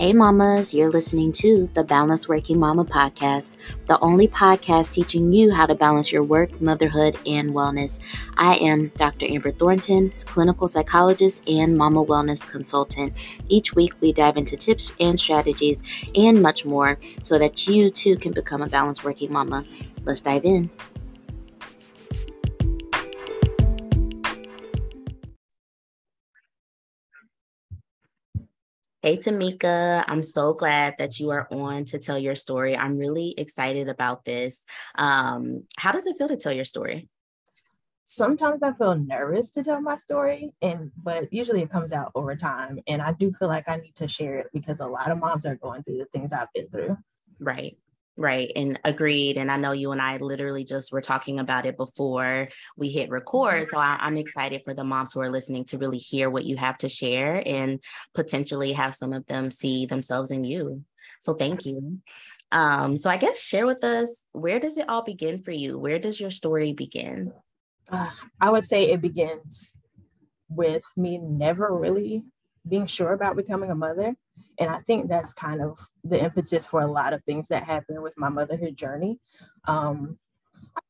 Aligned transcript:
Hey, 0.00 0.14
mamas, 0.14 0.72
you're 0.72 0.88
listening 0.88 1.30
to 1.32 1.68
the 1.74 1.84
Balanced 1.84 2.26
Working 2.26 2.58
Mama 2.58 2.86
podcast, 2.86 3.58
the 3.86 4.00
only 4.00 4.26
podcast 4.26 4.92
teaching 4.92 5.30
you 5.30 5.52
how 5.52 5.66
to 5.66 5.74
balance 5.74 6.10
your 6.10 6.22
work, 6.22 6.58
motherhood, 6.58 7.18
and 7.26 7.50
wellness. 7.50 7.98
I 8.38 8.54
am 8.54 8.90
Dr. 8.96 9.26
Amber 9.26 9.50
Thornton, 9.50 10.10
clinical 10.24 10.68
psychologist 10.68 11.42
and 11.46 11.76
mama 11.76 12.02
wellness 12.02 12.50
consultant. 12.50 13.12
Each 13.50 13.74
week, 13.74 13.92
we 14.00 14.14
dive 14.14 14.38
into 14.38 14.56
tips 14.56 14.94
and 14.98 15.20
strategies 15.20 15.82
and 16.14 16.40
much 16.40 16.64
more 16.64 16.98
so 17.22 17.38
that 17.38 17.68
you 17.68 17.90
too 17.90 18.16
can 18.16 18.32
become 18.32 18.62
a 18.62 18.68
balanced 18.70 19.04
working 19.04 19.30
mama. 19.30 19.66
Let's 20.06 20.22
dive 20.22 20.46
in. 20.46 20.70
Hey, 29.02 29.16
Tamika, 29.16 30.04
I'm 30.08 30.22
so 30.22 30.52
glad 30.52 30.96
that 30.98 31.18
you 31.18 31.30
are 31.30 31.48
on 31.50 31.86
to 31.86 31.98
tell 31.98 32.18
your 32.18 32.34
story. 32.34 32.76
I'm 32.76 32.98
really 32.98 33.34
excited 33.38 33.88
about 33.88 34.26
this. 34.26 34.62
Um, 34.94 35.64
how 35.78 35.90
does 35.92 36.06
it 36.06 36.18
feel 36.18 36.28
to 36.28 36.36
tell 36.36 36.52
your 36.52 36.66
story? 36.66 37.08
Sometimes 38.04 38.62
I 38.62 38.74
feel 38.74 38.96
nervous 38.96 39.50
to 39.52 39.62
tell 39.62 39.80
my 39.80 39.96
story, 39.96 40.52
and 40.60 40.90
but 41.02 41.32
usually 41.32 41.62
it 41.62 41.70
comes 41.70 41.94
out 41.94 42.12
over 42.14 42.36
time. 42.36 42.78
And 42.88 43.00
I 43.00 43.12
do 43.12 43.32
feel 43.32 43.48
like 43.48 43.70
I 43.70 43.76
need 43.76 43.94
to 43.96 44.08
share 44.08 44.38
it 44.40 44.48
because 44.52 44.80
a 44.80 44.86
lot 44.86 45.10
of 45.10 45.16
moms 45.16 45.46
are 45.46 45.56
going 45.56 45.82
through 45.82 45.98
the 45.98 46.06
things 46.06 46.34
I've 46.34 46.52
been 46.54 46.68
through. 46.68 46.98
Right. 47.38 47.78
Right. 48.16 48.50
And 48.54 48.78
agreed. 48.84 49.38
And 49.38 49.50
I 49.50 49.56
know 49.56 49.72
you 49.72 49.92
and 49.92 50.02
I 50.02 50.18
literally 50.18 50.64
just 50.64 50.92
were 50.92 51.00
talking 51.00 51.38
about 51.38 51.64
it 51.64 51.76
before 51.76 52.48
we 52.76 52.88
hit 52.90 53.08
record. 53.08 53.66
So 53.68 53.78
I, 53.78 54.06
am 54.06 54.18
excited 54.18 54.62
for 54.64 54.74
the 54.74 54.84
moms 54.84 55.12
who 55.12 55.20
are 55.20 55.30
listening 55.30 55.64
to 55.66 55.78
really 55.78 55.98
hear 55.98 56.28
what 56.28 56.44
you 56.44 56.56
have 56.56 56.76
to 56.78 56.88
share 56.88 57.42
and 57.46 57.80
potentially 58.14 58.72
have 58.72 58.94
some 58.94 59.12
of 59.12 59.26
them 59.26 59.50
see 59.50 59.86
themselves 59.86 60.30
in 60.30 60.44
you. 60.44 60.84
So 61.20 61.34
thank 61.34 61.64
you. 61.64 62.00
Um, 62.52 62.96
so 62.96 63.08
I 63.08 63.16
guess 63.16 63.40
share 63.40 63.66
with 63.66 63.84
us 63.84 64.24
where 64.32 64.58
does 64.58 64.76
it 64.76 64.88
all 64.88 65.02
begin 65.02 65.42
for 65.42 65.52
you? 65.52 65.78
Where 65.78 65.98
does 65.98 66.20
your 66.20 66.30
story 66.30 66.72
begin? 66.72 67.32
Uh, 67.88 68.10
I 68.40 68.50
would 68.50 68.64
say 68.64 68.90
it 68.90 69.00
begins 69.00 69.74
with 70.48 70.84
me 70.96 71.18
never 71.18 71.74
really 71.74 72.24
being 72.68 72.86
sure 72.86 73.12
about 73.12 73.36
becoming 73.36 73.70
a 73.70 73.74
mother. 73.74 74.14
And 74.58 74.70
I 74.70 74.80
think 74.80 75.08
that's 75.08 75.32
kind 75.32 75.60
of 75.62 75.78
the 76.04 76.22
impetus 76.22 76.66
for 76.66 76.80
a 76.80 76.90
lot 76.90 77.12
of 77.12 77.24
things 77.24 77.48
that 77.48 77.64
happen 77.64 78.02
with 78.02 78.14
my 78.16 78.28
motherhood 78.28 78.76
journey. 78.76 79.18
Um, 79.66 80.18
I 80.76 80.80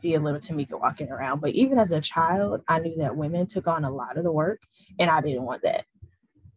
see 0.00 0.14
a 0.14 0.20
little 0.20 0.40
Tamika 0.40 0.78
walking 0.80 1.10
around, 1.10 1.40
but 1.40 1.50
even 1.50 1.78
as 1.78 1.92
a 1.92 2.00
child, 2.00 2.62
I 2.68 2.80
knew 2.80 2.96
that 2.98 3.16
women 3.16 3.46
took 3.46 3.66
on 3.66 3.84
a 3.84 3.90
lot 3.90 4.16
of 4.16 4.24
the 4.24 4.32
work, 4.32 4.62
and 4.98 5.10
I 5.10 5.20
didn't 5.20 5.44
want 5.44 5.62
that. 5.62 5.84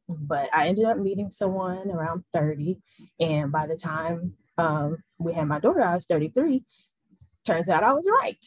But 0.10 0.50
I 0.54 0.68
ended 0.68 0.86
up 0.86 0.98
meeting 0.98 1.30
someone 1.30 1.90
around 1.92 2.24
30, 2.34 2.80
and 3.20 3.52
by 3.52 3.68
the 3.68 3.76
time 3.76 4.34
um, 4.58 4.98
we 5.20 5.34
had 5.34 5.48
my 5.48 5.60
daughter, 5.60 5.84
I 5.84 5.96
was 5.96 6.06
33. 6.06 6.64
Turns 7.46 7.70
out 7.70 7.84
I 7.84 7.94
was 7.94 8.10
right. 8.10 8.46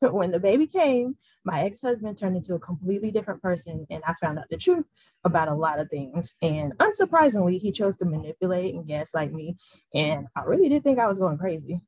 when 0.12 0.30
the 0.30 0.40
baby 0.40 0.66
came, 0.66 1.16
my 1.44 1.62
ex-husband 1.62 2.18
turned 2.18 2.36
into 2.36 2.54
a 2.54 2.58
completely 2.58 3.10
different 3.10 3.42
person 3.42 3.86
and 3.90 4.02
I 4.06 4.14
found 4.14 4.38
out 4.38 4.48
the 4.50 4.56
truth 4.56 4.88
about 5.24 5.48
a 5.48 5.54
lot 5.54 5.78
of 5.78 5.88
things. 5.88 6.34
And 6.42 6.76
unsurprisingly, 6.78 7.58
he 7.58 7.72
chose 7.72 7.96
to 7.98 8.04
manipulate 8.04 8.74
and 8.74 8.86
gaslight 8.86 9.32
me. 9.32 9.56
And 9.94 10.26
I 10.36 10.42
really 10.42 10.68
did 10.68 10.84
think 10.84 10.98
I 10.98 11.06
was 11.06 11.18
going 11.18 11.38
crazy. 11.38 11.80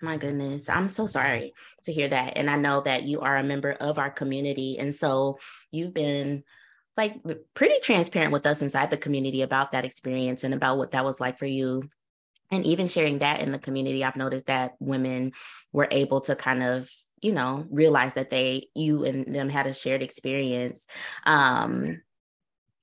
My 0.00 0.16
goodness, 0.16 0.68
I'm 0.68 0.88
so 0.88 1.06
sorry 1.06 1.54
to 1.84 1.92
hear 1.92 2.08
that. 2.08 2.32
And 2.36 2.50
I 2.50 2.56
know 2.56 2.80
that 2.80 3.04
you 3.04 3.20
are 3.20 3.36
a 3.36 3.44
member 3.44 3.72
of 3.72 3.98
our 3.98 4.10
community. 4.10 4.76
And 4.78 4.92
so 4.92 5.38
you've 5.70 5.94
been 5.94 6.42
like 6.96 7.20
pretty 7.54 7.76
transparent 7.82 8.32
with 8.32 8.46
us 8.46 8.62
inside 8.62 8.90
the 8.90 8.96
community 8.96 9.42
about 9.42 9.72
that 9.72 9.84
experience 9.84 10.44
and 10.44 10.54
about 10.54 10.76
what 10.76 10.90
that 10.90 11.04
was 11.04 11.20
like 11.20 11.38
for 11.38 11.46
you 11.46 11.88
and 12.50 12.66
even 12.66 12.88
sharing 12.88 13.20
that 13.20 13.40
in 13.40 13.50
the 13.50 13.58
community 13.58 14.04
i've 14.04 14.16
noticed 14.16 14.46
that 14.46 14.74
women 14.78 15.32
were 15.72 15.88
able 15.90 16.20
to 16.20 16.36
kind 16.36 16.62
of 16.62 16.90
you 17.22 17.32
know 17.32 17.66
realize 17.70 18.14
that 18.14 18.30
they 18.30 18.68
you 18.74 19.04
and 19.04 19.34
them 19.34 19.48
had 19.48 19.66
a 19.66 19.72
shared 19.72 20.02
experience. 20.02 20.86
Um 21.24 22.02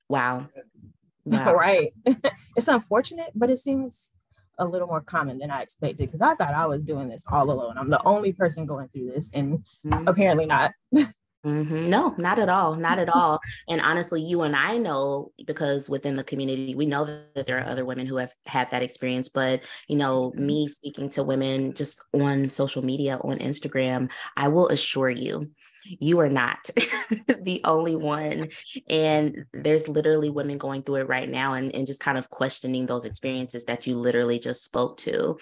wow, 0.07 0.47
wow. 1.25 1.53
right. 1.53 1.93
It's 2.55 2.67
unfortunate 2.67 3.31
but 3.35 3.49
it 3.49 3.59
seems 3.59 4.09
a 4.57 4.65
little 4.65 4.87
more 4.87 4.99
common 4.99 5.37
than 5.37 5.49
i 5.49 5.61
expected 5.61 6.05
because 6.05 6.21
i 6.21 6.35
thought 6.35 6.53
i 6.53 6.65
was 6.65 6.83
doing 6.83 7.07
this 7.07 7.23
all 7.31 7.49
alone. 7.49 7.77
I'm 7.77 7.89
the 7.89 8.03
only 8.03 8.33
person 8.33 8.65
going 8.65 8.89
through 8.89 9.11
this 9.11 9.29
and 9.33 9.63
mm-hmm. 9.85 10.07
apparently 10.07 10.45
not 10.45 10.73
Mm-hmm. 11.45 11.89
No, 11.89 12.13
not 12.17 12.37
at 12.37 12.49
all. 12.49 12.75
Not 12.75 12.99
at 12.99 13.07
all. 13.07 13.39
And 13.69 13.79
honestly, 13.79 14.21
you 14.21 14.41
and 14.41 14.55
I 14.55 14.77
know 14.77 15.31
because 15.47 15.89
within 15.89 16.15
the 16.15 16.23
community, 16.23 16.75
we 16.75 16.85
know 16.85 17.05
that 17.35 17.45
there 17.45 17.59
are 17.59 17.69
other 17.69 17.85
women 17.85 18.07
who 18.07 18.17
have 18.17 18.33
had 18.45 18.69
that 18.71 18.83
experience. 18.83 19.29
But, 19.29 19.63
you 19.87 19.95
know, 19.95 20.31
mm-hmm. 20.31 20.45
me 20.45 20.67
speaking 20.67 21.09
to 21.11 21.23
women 21.23 21.73
just 21.73 22.01
on 22.13 22.49
social 22.49 22.83
media, 22.83 23.19
on 23.23 23.37
Instagram, 23.39 24.11
I 24.35 24.49
will 24.49 24.67
assure 24.67 25.09
you 25.09 25.51
you 25.85 26.19
are 26.19 26.29
not 26.29 26.69
the 27.41 27.61
only 27.63 27.95
one. 27.95 28.49
And 28.89 29.45
there's 29.53 29.87
literally 29.87 30.29
women 30.29 30.57
going 30.57 30.83
through 30.83 30.95
it 30.95 31.07
right 31.07 31.29
now 31.29 31.53
and, 31.53 31.73
and 31.73 31.87
just 31.87 31.99
kind 31.99 32.17
of 32.17 32.29
questioning 32.29 32.85
those 32.85 33.05
experiences 33.05 33.65
that 33.65 33.87
you 33.87 33.95
literally 33.95 34.39
just 34.39 34.63
spoke 34.63 34.97
to. 34.97 35.37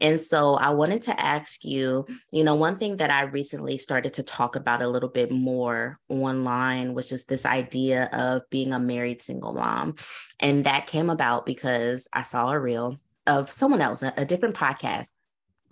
And 0.00 0.20
so 0.20 0.54
I 0.54 0.70
wanted 0.70 1.02
to 1.02 1.20
ask 1.20 1.64
you, 1.64 2.06
you 2.30 2.44
know, 2.44 2.54
one 2.54 2.76
thing 2.76 2.98
that 2.98 3.10
I 3.10 3.22
recently 3.22 3.78
started 3.78 4.14
to 4.14 4.22
talk 4.22 4.56
about 4.56 4.82
a 4.82 4.88
little 4.88 5.08
bit 5.08 5.30
more 5.30 5.98
online 6.08 6.94
was 6.94 7.08
just 7.08 7.28
this 7.28 7.46
idea 7.46 8.04
of 8.12 8.42
being 8.50 8.72
a 8.72 8.80
married 8.80 9.22
single 9.22 9.54
mom. 9.54 9.96
And 10.40 10.64
that 10.64 10.86
came 10.86 11.10
about 11.10 11.46
because 11.46 12.08
I 12.12 12.22
saw 12.22 12.50
a 12.50 12.58
reel 12.58 12.98
of 13.26 13.50
someone 13.50 13.80
else, 13.80 14.02
a, 14.02 14.12
a 14.16 14.24
different 14.24 14.54
podcast 14.54 15.10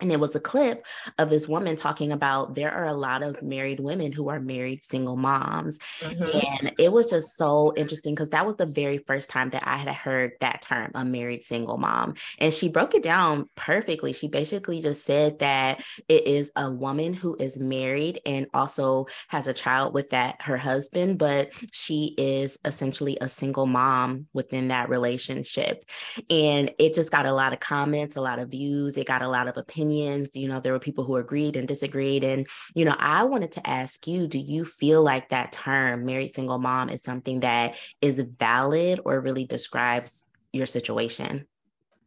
and 0.01 0.11
it 0.11 0.19
was 0.19 0.35
a 0.35 0.41
clip 0.41 0.85
of 1.17 1.29
this 1.29 1.47
woman 1.47 1.75
talking 1.75 2.11
about 2.11 2.53
there 2.53 2.71
are 2.71 2.85
a 2.85 2.93
lot 2.93 3.23
of 3.23 3.41
married 3.41 3.79
women 3.79 4.11
who 4.11 4.27
are 4.27 4.41
married 4.41 4.83
single 4.83 5.15
moms. 5.15 5.79
Mm-hmm. 6.01 6.23
And 6.23 6.73
it 6.77 6.91
was 6.91 7.05
just 7.05 7.37
so 7.37 7.73
interesting 7.77 8.13
because 8.13 8.31
that 8.31 8.45
was 8.45 8.57
the 8.57 8.65
very 8.65 8.97
first 8.97 9.29
time 9.29 9.51
that 9.51 9.65
I 9.65 9.77
had 9.77 9.87
heard 9.87 10.33
that 10.41 10.61
term, 10.61 10.91
a 10.95 11.05
married 11.05 11.43
single 11.43 11.77
mom. 11.77 12.15
And 12.39 12.53
she 12.53 12.67
broke 12.67 12.93
it 12.93 13.03
down 13.03 13.49
perfectly. 13.55 14.11
She 14.11 14.27
basically 14.27 14.81
just 14.81 15.05
said 15.05 15.39
that 15.39 15.81
it 16.09 16.27
is 16.27 16.51
a 16.57 16.69
woman 16.69 17.13
who 17.13 17.37
is 17.39 17.57
married 17.57 18.19
and 18.25 18.47
also 18.53 19.05
has 19.29 19.47
a 19.47 19.53
child 19.53 19.93
with 19.93 20.09
that 20.09 20.41
her 20.41 20.57
husband, 20.57 21.19
but 21.19 21.51
she 21.71 22.15
is 22.17 22.57
essentially 22.65 23.17
a 23.21 23.29
single 23.29 23.65
mom 23.65 24.27
within 24.33 24.67
that 24.67 24.89
relationship. 24.89 25.85
And 26.29 26.71
it 26.79 26.93
just 26.93 27.11
got 27.11 27.25
a 27.25 27.33
lot 27.33 27.53
of 27.53 27.61
comments, 27.61 28.17
a 28.17 28.21
lot 28.21 28.39
of 28.39 28.49
views, 28.49 28.97
it 28.97 29.07
got 29.07 29.21
a 29.21 29.29
lot 29.29 29.47
of 29.47 29.55
opinions 29.55 29.84
opinions. 29.85 30.29
You 30.33 30.47
know, 30.47 30.59
there 30.59 30.73
were 30.73 30.79
people 30.79 31.03
who 31.03 31.15
agreed 31.15 31.55
and 31.55 31.67
disagreed. 31.67 32.23
And, 32.23 32.47
you 32.73 32.85
know, 32.85 32.95
I 32.97 33.23
wanted 33.23 33.51
to 33.53 33.67
ask 33.67 34.07
you 34.07 34.27
do 34.27 34.39
you 34.39 34.65
feel 34.65 35.01
like 35.01 35.29
that 35.29 35.51
term, 35.51 36.05
married 36.05 36.29
single 36.29 36.59
mom, 36.59 36.89
is 36.89 37.01
something 37.01 37.41
that 37.41 37.75
is 38.01 38.19
valid 38.19 38.99
or 39.05 39.19
really 39.19 39.45
describes 39.45 40.25
your 40.53 40.65
situation? 40.65 41.47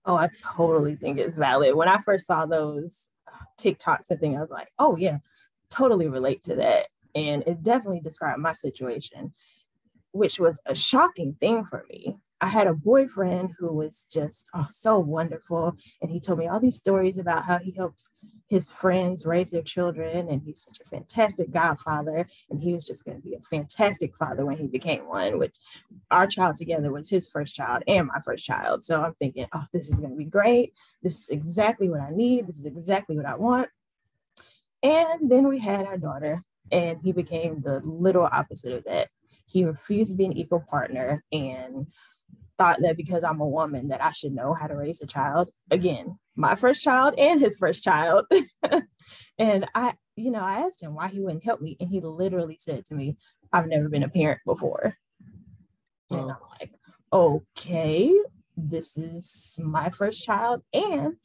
Oh, 0.05 0.17
I 0.17 0.31
totally 0.43 0.97
think 0.97 1.19
it's 1.19 1.35
valid. 1.35 1.75
When 1.75 1.89
I 1.89 1.99
first 1.99 2.27
saw 2.27 2.47
those 2.47 3.09
TikToks 3.61 4.11
and 4.11 4.21
things, 4.21 4.37
I 4.37 4.41
was 4.41 4.51
like, 4.51 4.69
oh, 4.79 4.97
yeah, 4.97 5.19
totally 5.71 6.09
relate 6.09 6.45
to 6.45 6.57
that. 6.57 6.87
And 7.15 7.43
it 7.47 7.63
definitely 7.63 8.01
described 8.01 8.41
my 8.41 8.53
situation, 8.53 9.35
which 10.13 10.41
was 10.41 10.61
a 10.65 10.75
shocking 10.75 11.37
thing 11.41 11.65
for 11.65 11.85
me 11.91 12.17
I 12.41 12.47
had 12.47 12.67
a 12.67 12.75
boyfriend 12.75 13.55
who 13.59 13.73
was 13.73 14.07
just 14.11 14.47
oh, 14.55 14.67
so 14.71 14.99
wonderful. 14.99 15.77
And 16.01 16.11
he 16.11 16.21
told 16.21 16.39
me 16.39 16.47
all 16.47 16.61
these 16.61 16.77
stories 16.77 17.19
about 17.19 17.45
how 17.45 17.59
he 17.59 17.73
helped 17.73 18.05
his 18.49 18.73
friends 18.73 19.27
raise 19.27 19.51
their 19.51 19.63
children. 19.63 20.29
And 20.29 20.43
he's 20.43 20.63
such 20.63 20.81
a 20.81 20.89
fantastic 20.89 21.51
godfather. 21.51 22.29
And 22.49 22.61
he 22.61 22.75
was 22.75 22.87
just 22.87 23.05
going 23.05 23.17
to 23.17 23.23
be 23.23 23.35
a 23.35 23.41
fantastic 23.41 24.17
father 24.17 24.47
when 24.47 24.57
he 24.57 24.67
became 24.69 25.07
one, 25.09 25.39
which 25.39 25.55
our 26.11 26.27
child 26.27 26.57
together 26.57 26.93
was 26.93 27.11
his 27.11 27.29
first 27.29 27.55
child 27.57 27.83
and 27.87 28.07
my 28.07 28.21
first 28.25 28.45
child. 28.45 28.85
So 28.85 29.03
I'm 29.03 29.15
thinking, 29.15 29.47
oh, 29.53 29.65
this 29.73 29.91
is 29.91 29.99
going 29.99 30.13
to 30.13 30.17
be 30.17 30.25
great. 30.25 30.75
This 31.03 31.23
is 31.23 31.29
exactly 31.31 31.91
what 31.91 32.01
I 32.01 32.11
need. 32.11 32.47
This 32.47 32.59
is 32.59 32.67
exactly 32.67 33.17
what 33.17 33.27
I 33.27 33.35
want. 33.35 33.69
And 34.83 35.29
then 35.29 35.49
we 35.49 35.59
had 35.59 35.87
our 35.87 35.99
daughter, 35.99 36.45
and 36.71 37.01
he 37.03 37.11
became 37.13 37.63
the 37.63 37.81
literal 37.85 38.29
opposite 38.31 38.73
of 38.73 38.85
that. 38.85 39.09
He 39.47 39.65
refused 39.65 40.13
to 40.13 40.17
be 40.17 40.27
an 40.27 40.37
equal 40.37 40.61
partner 40.61 41.25
and 41.33 41.89
thought 42.59 42.81
that 42.81 42.97
because 42.97 43.25
I'm 43.25 43.41
a 43.41 43.49
woman 43.49 43.89
that 43.89 44.05
I 44.05 44.13
should 44.13 44.35
know 44.35 44.53
how 44.53 44.67
to 44.67 44.77
raise 44.77 45.01
a 45.01 45.07
child. 45.07 45.51
Again, 45.71 46.19
my 46.37 46.55
first 46.55 46.83
child 46.83 47.15
and 47.17 47.41
his 47.41 47.57
first 47.57 47.83
child. 47.83 48.27
and 49.39 49.67
I, 49.75 49.95
you 50.17 50.31
know, 50.31 50.41
I 50.41 50.61
asked 50.61 50.83
him 50.83 50.95
why 50.95 51.09
he 51.09 51.21
wouldn't 51.21 51.45
help 51.45 51.61
me. 51.61 51.77
And 51.81 51.89
he 51.89 52.01
literally 52.01 52.57
said 52.59 52.85
to 52.87 52.95
me, 52.95 53.17
I've 53.53 53.69
never 53.69 53.89
been 53.89 54.03
a 54.03 54.09
parent 54.09 54.41
before. 54.45 54.97
And 56.11 56.21
I'm 56.21 56.39
like, 56.61 56.73
okay, 57.13 58.13
this 58.57 58.97
is 58.97 59.59
my 59.63 59.91
first 59.91 60.25
child. 60.25 60.63
And 60.73 61.17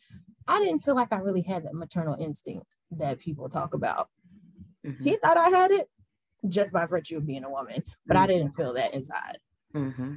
I 0.48 0.60
didn't 0.60 0.80
feel 0.80 0.96
like 0.96 1.12
I 1.12 1.18
really 1.18 1.42
had 1.42 1.66
that 1.66 1.74
maternal 1.74 2.16
instinct 2.20 2.68
that 2.92 3.20
people 3.20 3.50
talk 3.50 3.74
about. 3.74 4.10
Mm-hmm. 4.86 5.04
He 5.04 5.16
thought 5.18 5.38
I 5.38 5.50
had 5.50 5.72
it 5.72 5.88
just 6.48 6.74
by 6.74 6.86
virtue 6.86 7.18
of 7.18 7.26
being 7.26 7.44
a 7.44 7.50
woman, 7.50 7.84
but 8.06 8.16
mm-hmm. 8.16 8.24
I 8.24 8.28
didn't 8.28 8.52
feel 8.52 8.74
that 8.74 8.94
inside. 8.94 9.38
Mm-hmm. 9.74 10.16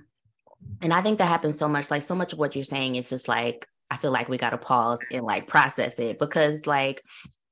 And 0.83 0.93
I 0.93 1.01
think 1.01 1.19
that 1.19 1.29
happens 1.29 1.59
so 1.59 1.69
much. 1.69 1.91
Like 1.91 2.03
so 2.03 2.15
much 2.15 2.33
of 2.33 2.39
what 2.39 2.55
you're 2.55 2.65
saying 2.65 2.97
is 2.97 3.09
just 3.09 3.29
like, 3.29 3.67
I 3.91 3.97
feel 3.97 4.11
like 4.11 4.29
we 4.29 4.39
got 4.39 4.51
to 4.51 4.59
pause 4.59 4.99
and 5.13 5.25
like 5.25 5.47
process 5.47 5.99
it 5.99 6.19
because 6.19 6.67
like 6.67 7.03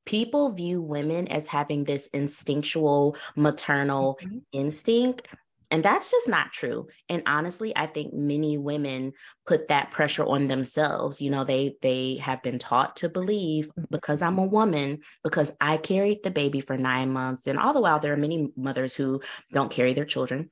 people 0.05 0.53
view 0.53 0.83
women 0.83 1.29
as 1.29 1.49
having 1.49 1.85
this 1.85 2.09
instinctual 2.09 3.17
maternal 3.37 4.19
mm-hmm. 4.23 4.39
instinct 4.53 5.27
and 5.71 5.83
that's 5.83 6.11
just 6.11 6.29
not 6.29 6.53
true 6.53 6.87
and 7.09 7.23
honestly 7.27 7.75
i 7.77 7.87
think 7.87 8.13
many 8.13 8.59
women 8.59 9.13
put 9.47 9.69
that 9.69 9.91
pressure 9.91 10.25
on 10.25 10.47
themselves 10.47 11.21
you 11.21 11.31
know 11.31 11.45
they 11.45 11.75
they 11.83 12.17
have 12.17 12.43
been 12.43 12.59
taught 12.59 12.97
to 12.97 13.09
believe 13.09 13.71
because 13.91 14.21
i'm 14.23 14.39
a 14.39 14.45
woman 14.45 15.01
because 15.23 15.53
i 15.61 15.77
carried 15.77 16.23
the 16.23 16.31
baby 16.31 16.61
for 16.61 16.77
9 16.77 17.11
months 17.11 17.47
and 17.47 17.59
all 17.59 17.73
the 17.73 17.81
while 17.81 17.99
there 17.99 18.13
are 18.13 18.19
many 18.19 18.49
mothers 18.57 18.95
who 18.95 19.21
don't 19.53 19.71
carry 19.71 19.95
their 19.95 20.05
children 20.05 20.51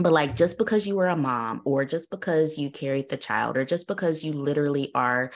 but 0.00 0.12
like 0.12 0.34
just 0.34 0.58
because 0.58 0.86
you 0.86 0.96
were 0.96 1.08
a 1.08 1.16
mom 1.16 1.60
or 1.64 1.84
just 1.84 2.10
because 2.10 2.58
you 2.58 2.70
carried 2.70 3.08
the 3.08 3.16
child 3.16 3.56
or 3.56 3.64
just 3.64 3.86
because 3.86 4.24
you 4.24 4.32
literally 4.32 4.90
are 4.94 5.30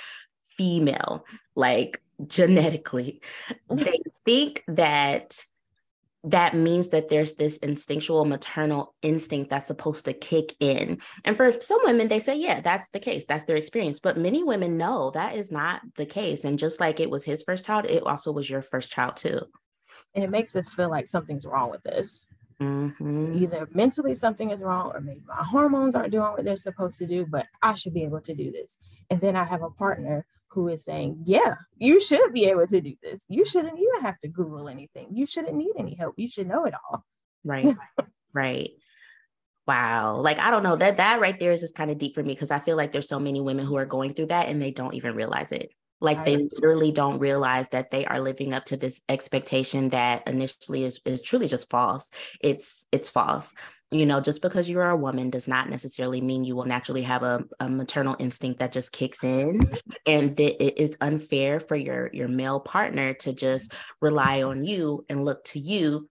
female 0.56 1.24
like 1.54 2.00
genetically 2.26 3.20
mm-hmm. 3.70 3.82
they 3.84 4.00
think 4.24 4.64
that 4.68 5.44
that 6.26 6.54
means 6.54 6.88
that 6.88 7.10
there's 7.10 7.34
this 7.34 7.58
instinctual 7.58 8.24
maternal 8.24 8.94
instinct 9.02 9.50
that's 9.50 9.66
supposed 9.66 10.06
to 10.06 10.14
kick 10.14 10.54
in. 10.58 10.98
And 11.22 11.36
for 11.36 11.52
some 11.60 11.80
women, 11.84 12.08
they 12.08 12.18
say, 12.18 12.38
yeah, 12.38 12.62
that's 12.62 12.88
the 12.88 12.98
case. 12.98 13.26
That's 13.26 13.44
their 13.44 13.58
experience. 13.58 14.00
But 14.00 14.16
many 14.16 14.42
women 14.42 14.78
know 14.78 15.10
that 15.10 15.36
is 15.36 15.52
not 15.52 15.82
the 15.96 16.06
case. 16.06 16.44
And 16.44 16.58
just 16.58 16.80
like 16.80 16.98
it 16.98 17.10
was 17.10 17.24
his 17.24 17.42
first 17.42 17.66
child, 17.66 17.84
it 17.84 18.02
also 18.04 18.32
was 18.32 18.48
your 18.48 18.62
first 18.62 18.90
child 18.90 19.16
too. 19.16 19.40
And 20.14 20.24
it 20.24 20.30
makes 20.30 20.56
us 20.56 20.70
feel 20.70 20.88
like 20.88 21.08
something's 21.08 21.44
wrong 21.44 21.70
with 21.70 21.82
this. 21.82 22.26
Mm-hmm. 22.60 23.42
Either 23.42 23.68
mentally 23.72 24.14
something 24.14 24.50
is 24.50 24.62
wrong, 24.62 24.92
or 24.94 25.00
maybe 25.00 25.22
my 25.26 25.42
hormones 25.42 25.94
aren't 25.94 26.12
doing 26.12 26.32
what 26.32 26.44
they're 26.44 26.56
supposed 26.56 26.98
to 26.98 27.06
do, 27.06 27.26
but 27.26 27.46
I 27.62 27.74
should 27.74 27.94
be 27.94 28.04
able 28.04 28.20
to 28.22 28.34
do 28.34 28.52
this. 28.52 28.78
And 29.10 29.20
then 29.20 29.36
I 29.36 29.44
have 29.44 29.62
a 29.62 29.70
partner 29.70 30.24
who 30.48 30.68
is 30.68 30.84
saying, 30.84 31.22
Yeah, 31.26 31.54
you 31.76 32.00
should 32.00 32.32
be 32.32 32.46
able 32.46 32.66
to 32.66 32.80
do 32.80 32.94
this. 33.02 33.26
You 33.28 33.44
shouldn't 33.44 33.78
even 33.78 34.02
have 34.02 34.20
to 34.20 34.28
Google 34.28 34.68
anything. 34.68 35.08
You 35.10 35.26
shouldn't 35.26 35.56
need 35.56 35.72
any 35.78 35.94
help. 35.94 36.14
You 36.16 36.28
should 36.28 36.48
know 36.48 36.64
it 36.64 36.74
all. 36.74 37.04
Right. 37.44 37.76
right. 38.32 38.70
Wow. 39.66 40.16
Like 40.16 40.38
I 40.38 40.50
don't 40.50 40.62
know 40.62 40.76
that 40.76 40.98
that 40.98 41.20
right 41.20 41.38
there 41.38 41.52
is 41.52 41.60
just 41.60 41.74
kind 41.74 41.90
of 41.90 41.98
deep 41.98 42.14
for 42.14 42.22
me 42.22 42.34
because 42.34 42.50
I 42.50 42.60
feel 42.60 42.76
like 42.76 42.92
there's 42.92 43.08
so 43.08 43.18
many 43.18 43.40
women 43.40 43.66
who 43.66 43.76
are 43.76 43.86
going 43.86 44.14
through 44.14 44.26
that 44.26 44.48
and 44.48 44.60
they 44.60 44.70
don't 44.70 44.94
even 44.94 45.14
realize 45.14 45.52
it. 45.52 45.70
Like 46.00 46.24
they 46.24 46.36
literally 46.36 46.92
don't 46.92 47.18
realize 47.18 47.66
that 47.72 47.90
they 47.90 48.04
are 48.04 48.20
living 48.20 48.52
up 48.52 48.66
to 48.66 48.76
this 48.76 49.00
expectation 49.08 49.90
that 49.90 50.26
initially 50.26 50.84
is, 50.84 51.00
is 51.06 51.22
truly 51.22 51.48
just 51.48 51.70
false. 51.70 52.10
It's 52.40 52.86
it's 52.92 53.08
false 53.08 53.52
you 53.94 54.06
know 54.06 54.20
just 54.20 54.42
because 54.42 54.68
you're 54.68 54.90
a 54.90 54.96
woman 54.96 55.30
does 55.30 55.46
not 55.46 55.70
necessarily 55.70 56.20
mean 56.20 56.44
you 56.44 56.56
will 56.56 56.64
naturally 56.64 57.02
have 57.02 57.22
a, 57.22 57.44
a 57.60 57.68
maternal 57.68 58.16
instinct 58.18 58.58
that 58.58 58.72
just 58.72 58.92
kicks 58.92 59.22
in 59.22 59.60
and 60.06 60.36
that 60.36 60.62
it 60.62 60.78
is 60.78 60.96
unfair 61.00 61.60
for 61.60 61.76
your 61.76 62.10
your 62.12 62.28
male 62.28 62.60
partner 62.60 63.14
to 63.14 63.32
just 63.32 63.72
rely 64.00 64.42
on 64.42 64.64
you 64.64 65.04
and 65.08 65.24
look 65.24 65.44
to 65.44 65.60
you 65.60 66.08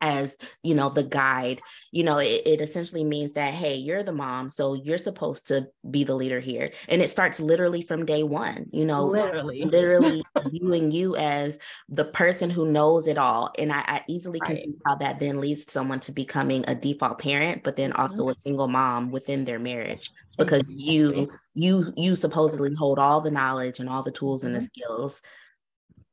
as 0.00 0.36
you 0.62 0.74
know 0.74 0.88
the 0.88 1.02
guide 1.02 1.60
you 1.92 2.02
know 2.02 2.18
it, 2.18 2.42
it, 2.46 2.60
essentially 2.60 3.04
means 3.04 3.34
that 3.34 3.52
hey 3.52 3.74
you're 3.74 4.02
the 4.02 4.12
mom 4.12 4.48
so 4.48 4.74
you're 4.74 4.98
supposed 4.98 5.48
to 5.48 5.66
be 5.90 6.04
the 6.04 6.14
leader 6.14 6.40
here 6.40 6.72
and 6.88 7.02
it 7.02 7.10
starts 7.10 7.40
literally 7.40 7.82
from 7.82 8.06
day 8.06 8.22
one 8.22 8.66
you 8.72 8.84
know 8.84 9.06
literally 9.06 9.64
literally 9.64 10.22
viewing 10.50 10.90
you 10.90 11.16
as 11.16 11.58
the 11.88 12.04
person 12.04 12.48
who 12.48 12.70
knows 12.70 13.06
it 13.06 13.18
all 13.18 13.50
and 13.58 13.72
i, 13.72 13.80
I 13.86 14.04
easily 14.08 14.38
right. 14.40 14.48
can 14.48 14.56
see 14.56 14.74
how 14.86 14.96
that 14.96 15.20
then 15.20 15.40
leads 15.40 15.70
someone 15.70 16.00
to 16.00 16.12
becoming 16.12 16.64
a 16.66 16.74
default 16.74 17.18
parent 17.18 17.62
but 17.62 17.76
then 17.76 17.92
also 17.92 18.22
mm-hmm. 18.22 18.30
a 18.30 18.34
single 18.34 18.68
mom 18.68 19.10
within 19.10 19.44
their 19.44 19.58
marriage 19.58 20.10
because 20.38 20.70
exactly. 20.70 20.92
you 20.92 21.30
you 21.54 21.92
you 21.96 22.16
supposedly 22.16 22.74
hold 22.74 22.98
all 22.98 23.20
the 23.20 23.30
knowledge 23.30 23.80
and 23.80 23.88
all 23.88 24.02
the 24.02 24.10
tools 24.10 24.44
and 24.44 24.54
mm-hmm. 24.54 24.64
the 24.64 24.66
skills 24.66 25.22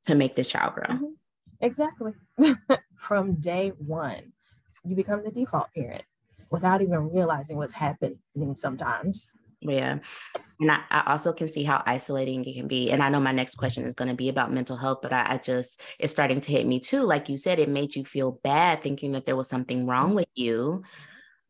to 0.04 0.16
make 0.16 0.36
this 0.36 0.48
child 0.48 0.74
grow 0.74 0.88
mm-hmm. 0.88 1.06
Exactly. 1.62 2.14
From 2.96 3.36
day 3.36 3.72
one, 3.78 4.34
you 4.84 4.96
become 4.96 5.24
the 5.24 5.32
default 5.32 5.68
parent 5.76 6.04
without 6.50 6.82
even 6.82 7.12
realizing 7.12 7.58
what's 7.58 7.74
happening 7.74 8.18
sometimes. 8.56 9.30
Yeah. 9.62 10.00
And 10.60 10.72
I, 10.72 10.82
I, 10.92 11.12
also 11.12 11.34
can 11.34 11.50
see 11.50 11.64
how 11.64 11.82
isolating 11.86 12.46
it 12.46 12.54
can 12.54 12.68
be. 12.68 12.92
And 12.92 13.02
I 13.02 13.10
know 13.10 13.20
my 13.20 13.32
next 13.32 13.56
question 13.56 13.86
is 13.86 13.96
going 13.96 14.10
to 14.10 14.16
be 14.16 14.30
about 14.30 14.54
mental 14.54 14.78
health, 14.78 15.00
but 15.02 15.12
I, 15.12 15.34
I, 15.34 15.38
just, 15.38 15.82
it's 16.00 16.14
starting 16.14 16.42
to 16.42 16.52
hit 16.52 16.68
me 16.68 16.80
too. 16.80 17.02
Like 17.02 17.28
you 17.28 17.38
said, 17.38 17.60
it 17.60 17.70
made 17.70 17.96
you 17.96 18.06
feel 18.06 18.40
bad 18.44 18.84
thinking 18.84 19.14
that 19.14 19.26
there 19.26 19.36
was 19.36 19.50
something 19.50 19.88
wrong 19.88 20.14
with 20.14 20.28
you 20.36 20.84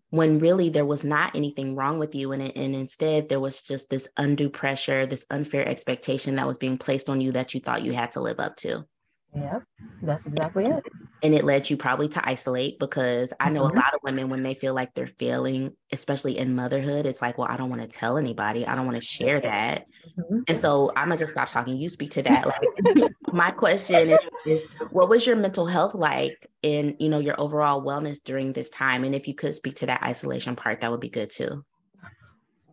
when 0.10 0.40
really 0.40 0.70
there 0.70 0.86
was 0.86 1.04
not 1.04 1.36
anything 1.36 1.76
wrong 1.76 2.00
with 2.00 2.16
you. 2.16 2.32
And, 2.32 2.42
and 2.42 2.76
instead, 2.76 3.28
there 3.28 3.42
was 3.42 3.62
just 3.62 3.90
this 3.90 4.08
undue 4.16 4.50
pressure, 4.50 5.06
this 5.06 5.26
unfair 5.30 5.68
expectation 5.68 6.36
that 6.36 6.48
was 6.48 6.58
being 6.58 6.78
placed 6.78 7.10
on 7.10 7.20
you 7.20 7.34
that 7.34 7.54
you 7.54 7.60
thought 7.60 7.84
you 7.84 7.92
had 7.92 8.12
to 8.12 8.22
live 8.22 8.40
up 8.40 8.56
to. 8.58 8.86
Yeah, 9.36 9.60
that's 10.02 10.26
exactly 10.26 10.66
it. 10.66 10.84
And 11.22 11.36
it 11.36 11.44
led 11.44 11.70
you 11.70 11.78
probably 11.78 12.08
to 12.10 12.28
isolate 12.28 12.80
because 12.80 13.34
I 13.40 13.50
know 13.50 13.64
mm-hmm. 13.64 13.78
a 13.78 13.80
lot 13.80 13.94
of 13.94 14.00
women, 14.04 14.30
when 14.30 14.42
they 14.42 14.54
feel 14.54 14.74
like 14.74 14.94
they're 14.94 15.08
failing, 15.08 15.74
especially 15.92 16.38
in 16.38 16.56
motherhood, 16.56 17.06
it's 17.06 17.22
like, 17.22 17.38
well, 17.38 17.48
I 17.50 17.58
don't 17.58 17.70
want 17.70 17.82
to 17.82 17.88
tell 17.88 18.18
anybody. 18.18 18.66
I 18.66 18.76
don't 18.76 18.86
want 18.86 18.98
to 18.98 19.06
share 19.06 19.40
that. 19.42 19.86
Mm-hmm. 20.18 20.40
And 20.48 20.58
so 20.60 20.92
I'm 20.96 21.10
going 21.10 21.18
to 21.18 21.24
just 21.24 21.34
stop 21.34 21.50
talking. 21.50 21.78
You 21.78 21.90
speak 21.90 22.12
to 22.12 22.24
that. 22.24 22.48
Like, 22.48 23.12
my 23.34 23.52
question 23.52 24.10
is, 24.10 24.20
is, 24.46 24.64
what 24.92 25.10
was 25.10 25.28
your 25.28 25.36
mental 25.36 25.68
health 25.68 25.94
like 25.94 26.48
in, 26.64 26.96
you 27.00 27.10
know, 27.10 27.20
your 27.20 27.40
overall 27.40 27.84
wellness 27.84 28.24
during 28.24 28.54
this 28.54 28.70
time? 28.70 29.04
And 29.04 29.14
if 29.14 29.28
you 29.28 29.36
could 29.36 29.56
speak 29.56 29.76
to 29.78 29.88
that 29.88 30.04
isolation 30.04 30.56
part, 30.56 30.82
that 30.82 30.90
would 30.90 31.02
be 31.02 31.10
good 31.10 31.30
too. 31.30 31.64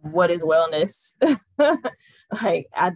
What 0.01 0.31
is 0.31 0.43
wellness? 0.43 1.15
like, 1.59 2.69
I, 2.75 2.93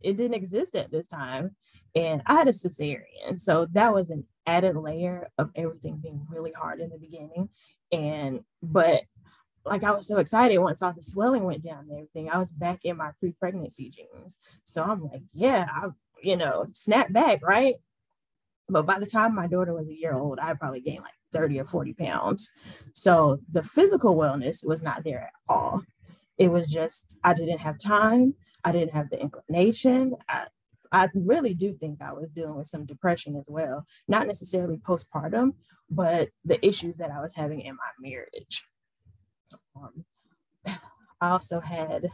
it 0.00 0.16
didn't 0.16 0.34
exist 0.34 0.76
at 0.76 0.90
this 0.90 1.06
time 1.06 1.54
and 1.94 2.22
I 2.26 2.34
had 2.34 2.48
a 2.48 2.52
cesarean. 2.52 3.38
So 3.38 3.66
that 3.72 3.92
was 3.92 4.10
an 4.10 4.24
added 4.46 4.76
layer 4.76 5.28
of 5.38 5.50
everything 5.54 5.98
being 6.02 6.26
really 6.28 6.52
hard 6.52 6.80
in 6.80 6.90
the 6.90 6.98
beginning. 6.98 7.48
And, 7.90 8.40
but 8.62 9.02
like 9.64 9.84
I 9.84 9.92
was 9.92 10.06
so 10.06 10.18
excited 10.18 10.58
once 10.58 10.82
all 10.82 10.92
the 10.92 11.02
swelling 11.02 11.44
went 11.44 11.64
down 11.64 11.86
and 11.88 11.92
everything. 11.92 12.30
I 12.30 12.38
was 12.38 12.52
back 12.52 12.80
in 12.84 12.96
my 12.96 13.10
pre 13.20 13.32
pregnancy 13.32 13.90
jeans. 13.90 14.38
So 14.64 14.82
I'm 14.82 15.04
like, 15.04 15.22
yeah, 15.32 15.68
I, 15.70 15.88
you 16.22 16.36
know, 16.36 16.66
snap 16.72 17.12
back, 17.12 17.46
right? 17.46 17.76
But 18.68 18.86
by 18.86 18.98
the 18.98 19.06
time 19.06 19.34
my 19.34 19.46
daughter 19.46 19.74
was 19.74 19.88
a 19.88 19.94
year 19.94 20.14
old, 20.14 20.38
I 20.40 20.54
probably 20.54 20.80
gained 20.80 21.02
like 21.02 21.12
30 21.32 21.60
or 21.60 21.64
40 21.66 21.94
pounds. 21.94 22.52
So 22.94 23.40
the 23.50 23.62
physical 23.62 24.16
wellness 24.16 24.66
was 24.66 24.82
not 24.82 25.04
there 25.04 25.20
at 25.20 25.32
all. 25.48 25.82
It 26.38 26.48
was 26.48 26.68
just, 26.68 27.06
I 27.22 27.34
didn't 27.34 27.58
have 27.58 27.78
time. 27.78 28.34
I 28.64 28.72
didn't 28.72 28.94
have 28.94 29.10
the 29.10 29.20
inclination. 29.20 30.16
I, 30.28 30.46
I 30.92 31.08
really 31.14 31.54
do 31.54 31.72
think 31.72 32.02
I 32.02 32.12
was 32.12 32.32
dealing 32.32 32.56
with 32.56 32.68
some 32.68 32.84
depression 32.84 33.36
as 33.36 33.46
well, 33.48 33.86
not 34.06 34.26
necessarily 34.26 34.76
postpartum, 34.76 35.54
but 35.90 36.28
the 36.44 36.64
issues 36.66 36.98
that 36.98 37.10
I 37.10 37.20
was 37.20 37.34
having 37.34 37.60
in 37.60 37.76
my 37.76 37.90
marriage. 37.98 38.68
Um, 39.74 40.04
I 41.20 41.30
also 41.30 41.60
had 41.60 42.10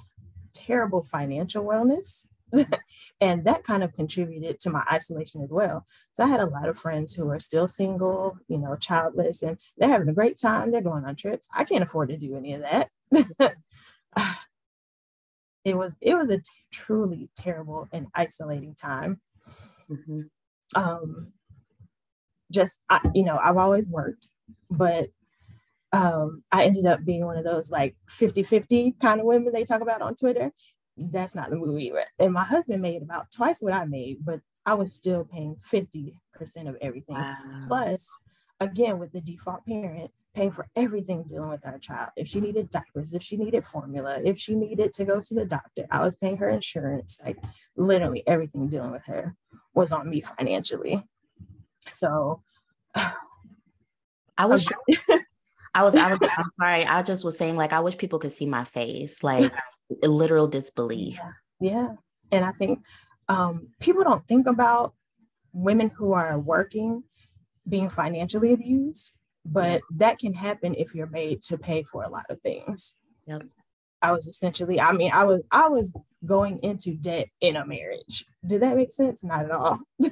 terrible 0.55 1.03
financial 1.03 1.65
wellness. 1.65 2.27
and 3.21 3.45
that 3.45 3.63
kind 3.63 3.83
of 3.83 3.93
contributed 3.93 4.59
to 4.59 4.71
my 4.71 4.83
isolation 4.91 5.43
as 5.43 5.51
well. 5.51 5.87
So 6.13 6.25
I 6.25 6.29
had 6.29 6.41
a 6.41 6.47
lot 6.47 6.69
of 6.69 6.79
friends 6.79 7.15
who 7.15 7.29
are 7.29 7.39
still 7.39 7.69
single, 7.69 8.39
you 8.49 8.57
know, 8.57 8.75
childless, 8.77 9.43
and 9.43 9.59
they're 9.77 9.89
having 9.89 10.09
a 10.09 10.15
great 10.15 10.39
time. 10.39 10.71
They're 10.71 10.81
going 10.81 11.05
on 11.05 11.15
trips. 11.15 11.49
I 11.55 11.65
can't 11.65 11.83
afford 11.83 12.09
to 12.09 12.17
do 12.17 12.37
any 12.37 12.55
of 12.55 12.63
that. 12.63 12.89
it 15.65 15.77
was 15.77 15.97
it 16.01 16.15
was 16.15 16.31
a 16.31 16.39
t- 16.39 16.45
truly 16.73 17.29
terrible 17.37 17.89
and 17.93 18.07
isolating 18.15 18.75
time 18.75 19.21
mm-hmm. 19.91 20.21
um 20.75 21.33
just 22.51 22.81
I, 22.89 23.01
you 23.15 23.25
know 23.25 23.39
i've 23.43 23.57
always 23.57 23.89
worked 23.89 24.29
but 24.71 25.09
um 25.93 26.43
i 26.53 26.65
ended 26.65 26.87
up 26.87 27.05
being 27.05 27.25
one 27.25 27.37
of 27.37 27.45
those 27.45 27.71
like 27.71 27.97
50 28.09 28.43
50 28.43 28.95
kind 29.01 29.21
of 29.21 29.27
women 29.27 29.53
they 29.53 29.65
talk 29.65 29.81
about 29.81 30.03
on 30.03 30.15
twitter 30.15 30.53
that's 30.97 31.35
not 31.35 31.51
the 31.51 31.57
movie 31.57 31.93
and 32.19 32.33
my 32.33 32.45
husband 32.45 32.83
made 32.83 33.03
about 33.03 33.31
twice 33.31 33.61
what 33.61 33.73
i 33.73 33.85
made 33.85 34.19
but 34.25 34.41
i 34.67 34.75
was 34.75 34.93
still 34.93 35.25
paying 35.25 35.57
50% 35.57 36.13
of 36.69 36.77
everything 36.81 37.17
wow. 37.17 37.37
plus 37.69 38.19
again 38.61 38.99
with 38.99 39.13
the 39.13 39.21
default 39.21 39.65
parent 39.67 40.11
paying 40.35 40.51
for 40.51 40.69
everything 40.77 41.25
dealing 41.25 41.51
with 41.51 41.67
our 41.67 41.79
child. 41.79 42.11
If 42.17 42.29
she 42.29 42.41
needed 42.41 42.71
diapers, 42.71 43.15
if 43.15 43.23
she 43.23 43.37
needed 43.37 43.67
formula, 43.67 44.19
if 44.25 44.39
she 44.39 44.55
needed 44.55 44.93
to 44.93 45.05
go 45.05 45.21
to 45.21 45.35
the 45.35 45.45
doctor, 45.45 45.87
I 45.91 46.03
was 46.03 46.17
paying 46.17 46.37
her 46.39 46.49
insurance. 46.49 47.21
Like 47.25 47.39
literally 47.77 48.23
everything 48.27 48.69
dealing 48.69 48.93
with 48.93 49.05
her 49.07 49.35
was 49.75 49.93
on 49.93 50.09
me 50.09 50.21
financially. 50.21 51.05
So 51.87 52.43
I 52.95 54.47
was 54.47 54.69
I 55.75 55.83
was 55.83 55.95
I 55.97 56.15
was 56.15 56.31
I'm 56.37 56.51
sorry. 56.61 56.87
I 56.87 57.03
just 57.03 57.25
was 57.25 57.37
saying 57.37 57.57
like 57.57 57.73
I 57.73 57.81
wish 57.81 57.99
people 57.99 58.19
could 58.19 58.33
see 58.33 58.47
my 58.47 58.65
face, 58.65 59.23
like 59.23 59.53
literal 60.03 60.47
disbelief. 60.47 61.19
Yeah. 61.61 61.71
yeah. 61.73 61.89
And 62.31 62.45
I 62.45 62.53
think 62.53 62.81
um, 63.29 63.69
people 63.81 64.05
don't 64.05 64.27
think 64.27 64.47
about 64.47 64.95
women 65.53 65.91
who 65.91 66.13
are 66.13 66.39
working 66.39 67.03
being 67.69 67.89
financially 67.89 68.53
abused 68.53 69.18
but 69.53 69.81
that 69.97 70.19
can 70.19 70.35
happen 70.35 70.75
if 70.75 70.95
you're 70.95 71.07
made 71.07 71.43
to 71.45 71.59
pay 71.59 71.83
for 71.83 72.03
a 72.03 72.09
lot 72.09 72.27
of 72.29 72.41
things. 72.43 72.95
Yep. 73.27 73.43
I 74.01 74.13
was 74.13 74.27
essentially, 74.27 74.81
I 74.81 74.93
mean, 74.93 75.11
I 75.13 75.25
was 75.25 75.43
I 75.51 75.69
was 75.69 75.93
going 76.25 76.61
into 76.63 76.95
debt 76.95 77.29
in 77.41 77.57
a 77.57 77.67
marriage. 77.67 78.25
Did 78.47 78.63
that 78.63 78.77
make 78.77 78.93
sense? 78.93 79.25
Not 79.25 79.45
at 79.45 79.51
all. 79.51 79.81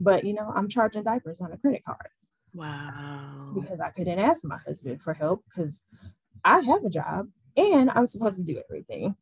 But 0.00 0.24
you 0.24 0.34
know, 0.34 0.52
I'm 0.54 0.68
charging 0.68 1.04
diapers 1.04 1.40
on 1.40 1.52
a 1.52 1.56
credit 1.56 1.84
card. 1.84 2.08
Wow. 2.52 3.52
Because 3.54 3.80
I 3.80 3.90
couldn't 3.90 4.18
ask 4.18 4.44
my 4.44 4.58
husband 4.58 5.02
for 5.02 5.14
help 5.14 5.44
because 5.48 5.82
I 6.44 6.60
have 6.60 6.84
a 6.84 6.90
job 6.90 7.28
and 7.56 7.90
I'm 7.90 8.06
supposed 8.06 8.38
to 8.38 8.44
do 8.44 8.60
everything. 8.68 9.16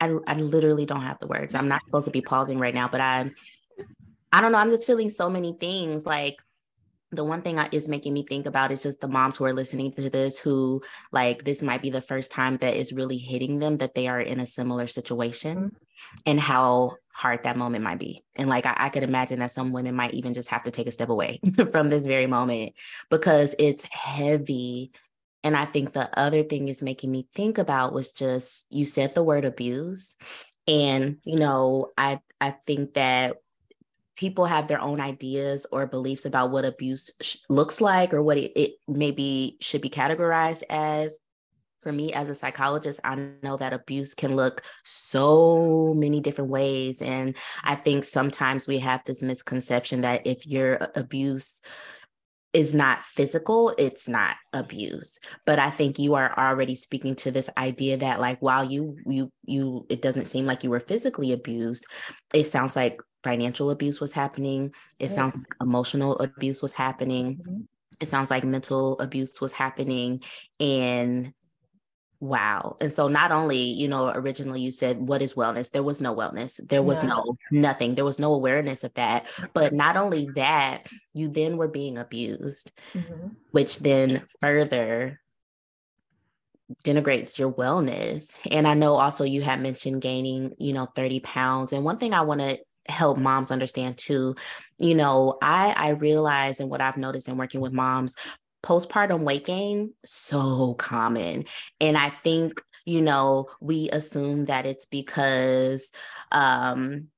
I, 0.00 0.18
I 0.26 0.34
literally 0.34 0.84
don't 0.84 1.02
have 1.02 1.20
the 1.20 1.28
words. 1.28 1.54
I'm 1.54 1.68
not 1.68 1.82
supposed 1.86 2.06
to 2.06 2.10
be 2.10 2.20
pausing 2.20 2.58
right 2.58 2.74
now, 2.74 2.88
but 2.88 3.00
I'm 3.00 3.34
I 4.32 4.40
don't 4.40 4.52
know. 4.52 4.58
I'm 4.58 4.70
just 4.70 4.86
feeling 4.86 5.10
so 5.10 5.30
many 5.30 5.52
things. 5.52 6.04
Like 6.04 6.36
the 7.12 7.24
one 7.24 7.42
thing 7.42 7.58
is 7.72 7.88
making 7.88 8.14
me 8.14 8.24
think 8.26 8.46
about 8.46 8.72
is 8.72 8.82
just 8.82 9.00
the 9.00 9.08
moms 9.08 9.36
who 9.36 9.44
are 9.44 9.52
listening 9.52 9.92
to 9.92 10.08
this 10.08 10.38
who 10.38 10.82
like 11.12 11.44
this 11.44 11.62
might 11.62 11.82
be 11.82 11.90
the 11.90 12.00
first 12.00 12.32
time 12.32 12.56
that 12.56 12.74
is 12.74 12.92
really 12.92 13.18
hitting 13.18 13.58
them 13.58 13.76
that 13.76 13.94
they 13.94 14.08
are 14.08 14.20
in 14.20 14.40
a 14.40 14.46
similar 14.46 14.86
situation 14.86 15.56
mm-hmm. 15.56 15.76
and 16.24 16.40
how 16.40 16.96
hard 17.12 17.42
that 17.42 17.56
moment 17.56 17.84
might 17.84 17.98
be. 17.98 18.24
And 18.36 18.48
like 18.48 18.64
I, 18.64 18.74
I 18.76 18.88
could 18.88 19.02
imagine 19.02 19.40
that 19.40 19.50
some 19.50 19.72
women 19.72 19.94
might 19.94 20.14
even 20.14 20.32
just 20.32 20.48
have 20.48 20.64
to 20.64 20.70
take 20.70 20.86
a 20.86 20.92
step 20.92 21.10
away 21.10 21.40
from 21.70 21.90
this 21.90 22.06
very 22.06 22.26
moment 22.26 22.72
because 23.10 23.54
it's 23.58 23.84
heavy. 23.84 24.92
And 25.44 25.56
i 25.56 25.66
think 25.66 25.92
the 25.92 26.18
other 26.18 26.42
thing 26.42 26.68
is 26.68 26.82
making 26.82 27.12
me 27.12 27.28
think 27.34 27.58
about 27.58 27.92
was 27.92 28.12
just 28.12 28.66
you 28.70 28.86
said 28.86 29.14
the 29.14 29.22
word 29.22 29.44
abuse. 29.44 30.16
And 30.66 31.18
you 31.24 31.36
know 31.36 31.90
i 31.98 32.20
i 32.40 32.50
think 32.50 32.94
that 32.94 33.36
people 34.16 34.46
have 34.46 34.68
their 34.68 34.80
own 34.80 35.00
ideas 35.00 35.66
or 35.72 35.86
beliefs 35.86 36.24
about 36.24 36.50
what 36.50 36.64
abuse 36.64 37.10
sh- 37.20 37.36
looks 37.48 37.80
like 37.80 38.12
or 38.12 38.22
what 38.22 38.38
it, 38.38 38.52
it 38.54 38.72
maybe 38.88 39.56
should 39.60 39.80
be 39.80 39.90
categorized 39.90 40.62
as. 40.68 41.18
For 41.82 41.90
me 41.90 42.12
as 42.12 42.28
a 42.28 42.34
psychologist 42.36 43.00
i 43.02 43.16
know 43.42 43.56
that 43.56 43.72
abuse 43.72 44.14
can 44.14 44.36
look 44.36 44.62
so 44.84 45.92
many 45.96 46.20
different 46.20 46.48
ways 46.48 47.02
and 47.02 47.36
i 47.64 47.74
think 47.74 48.04
sometimes 48.04 48.68
we 48.68 48.78
have 48.78 49.02
this 49.04 49.20
misconception 49.20 50.02
that 50.02 50.24
if 50.24 50.46
your 50.46 50.78
abuse 50.94 51.60
is 52.52 52.74
not 52.74 53.02
physical 53.02 53.74
it's 53.78 54.08
not 54.08 54.36
abuse. 54.52 55.18
But 55.46 55.58
i 55.58 55.70
think 55.70 55.98
you 55.98 56.14
are 56.14 56.36
already 56.38 56.74
speaking 56.74 57.14
to 57.16 57.30
this 57.30 57.48
idea 57.56 57.96
that 57.96 58.20
like 58.20 58.40
while 58.40 58.64
you 58.64 58.96
you 59.06 59.32
you 59.44 59.86
it 59.88 60.02
doesn't 60.02 60.26
seem 60.26 60.46
like 60.46 60.62
you 60.62 60.70
were 60.70 60.80
physically 60.80 61.32
abused 61.32 61.86
it 62.34 62.44
sounds 62.44 62.76
like 62.76 63.00
financial 63.22 63.70
abuse 63.70 64.00
was 64.00 64.12
happening. 64.12 64.66
It 64.98 65.04
yes. 65.04 65.14
sounds 65.14 65.36
like 65.36 65.54
emotional 65.60 66.18
abuse 66.18 66.62
was 66.62 66.72
happening. 66.72 67.36
Mm-hmm. 67.36 67.60
It 68.00 68.08
sounds 68.08 68.30
like 68.30 68.44
mental 68.44 68.98
abuse 68.98 69.40
was 69.40 69.52
happening. 69.52 70.22
And 70.58 71.32
wow. 72.18 72.76
And 72.80 72.92
so 72.92 73.08
not 73.08 73.32
only, 73.32 73.58
you 73.58 73.88
know, 73.88 74.08
originally 74.08 74.60
you 74.60 74.70
said, 74.70 74.98
what 74.98 75.22
is 75.22 75.34
wellness? 75.34 75.70
There 75.70 75.82
was 75.82 76.00
no 76.00 76.14
wellness. 76.14 76.60
There 76.68 76.82
was 76.82 77.02
no, 77.02 77.08
no 77.08 77.36
nothing. 77.50 77.94
There 77.94 78.04
was 78.04 78.18
no 78.18 78.34
awareness 78.34 78.84
of 78.84 78.94
that. 78.94 79.28
But 79.52 79.72
not 79.72 79.96
only 79.96 80.28
that, 80.36 80.86
you 81.12 81.28
then 81.28 81.56
were 81.56 81.68
being 81.68 81.98
abused, 81.98 82.72
mm-hmm. 82.94 83.28
which 83.50 83.78
then 83.80 84.22
further 84.40 85.20
denigrates 86.84 87.38
your 87.38 87.52
wellness. 87.52 88.36
And 88.50 88.66
I 88.66 88.74
know 88.74 88.94
also 88.94 89.24
you 89.24 89.42
had 89.42 89.60
mentioned 89.60 90.02
gaining, 90.02 90.54
you 90.58 90.72
know, 90.72 90.86
30 90.86 91.20
pounds. 91.20 91.72
And 91.72 91.84
one 91.84 91.98
thing 91.98 92.14
I 92.14 92.22
want 92.22 92.40
to 92.40 92.58
help 92.88 93.18
moms 93.18 93.50
understand 93.50 93.96
too 93.96 94.34
you 94.78 94.94
know 94.94 95.38
i 95.42 95.74
i 95.76 95.90
realize 95.90 96.60
and 96.60 96.68
what 96.68 96.80
i've 96.80 96.96
noticed 96.96 97.28
in 97.28 97.36
working 97.36 97.60
with 97.60 97.72
moms 97.72 98.16
postpartum 98.62 99.22
weight 99.22 99.44
gain 99.44 99.92
so 100.04 100.74
common 100.74 101.44
and 101.80 101.96
i 101.96 102.08
think 102.08 102.60
you 102.84 103.00
know 103.00 103.48
we 103.60 103.88
assume 103.90 104.46
that 104.46 104.66
it's 104.66 104.86
because 104.86 105.90
um 106.32 107.08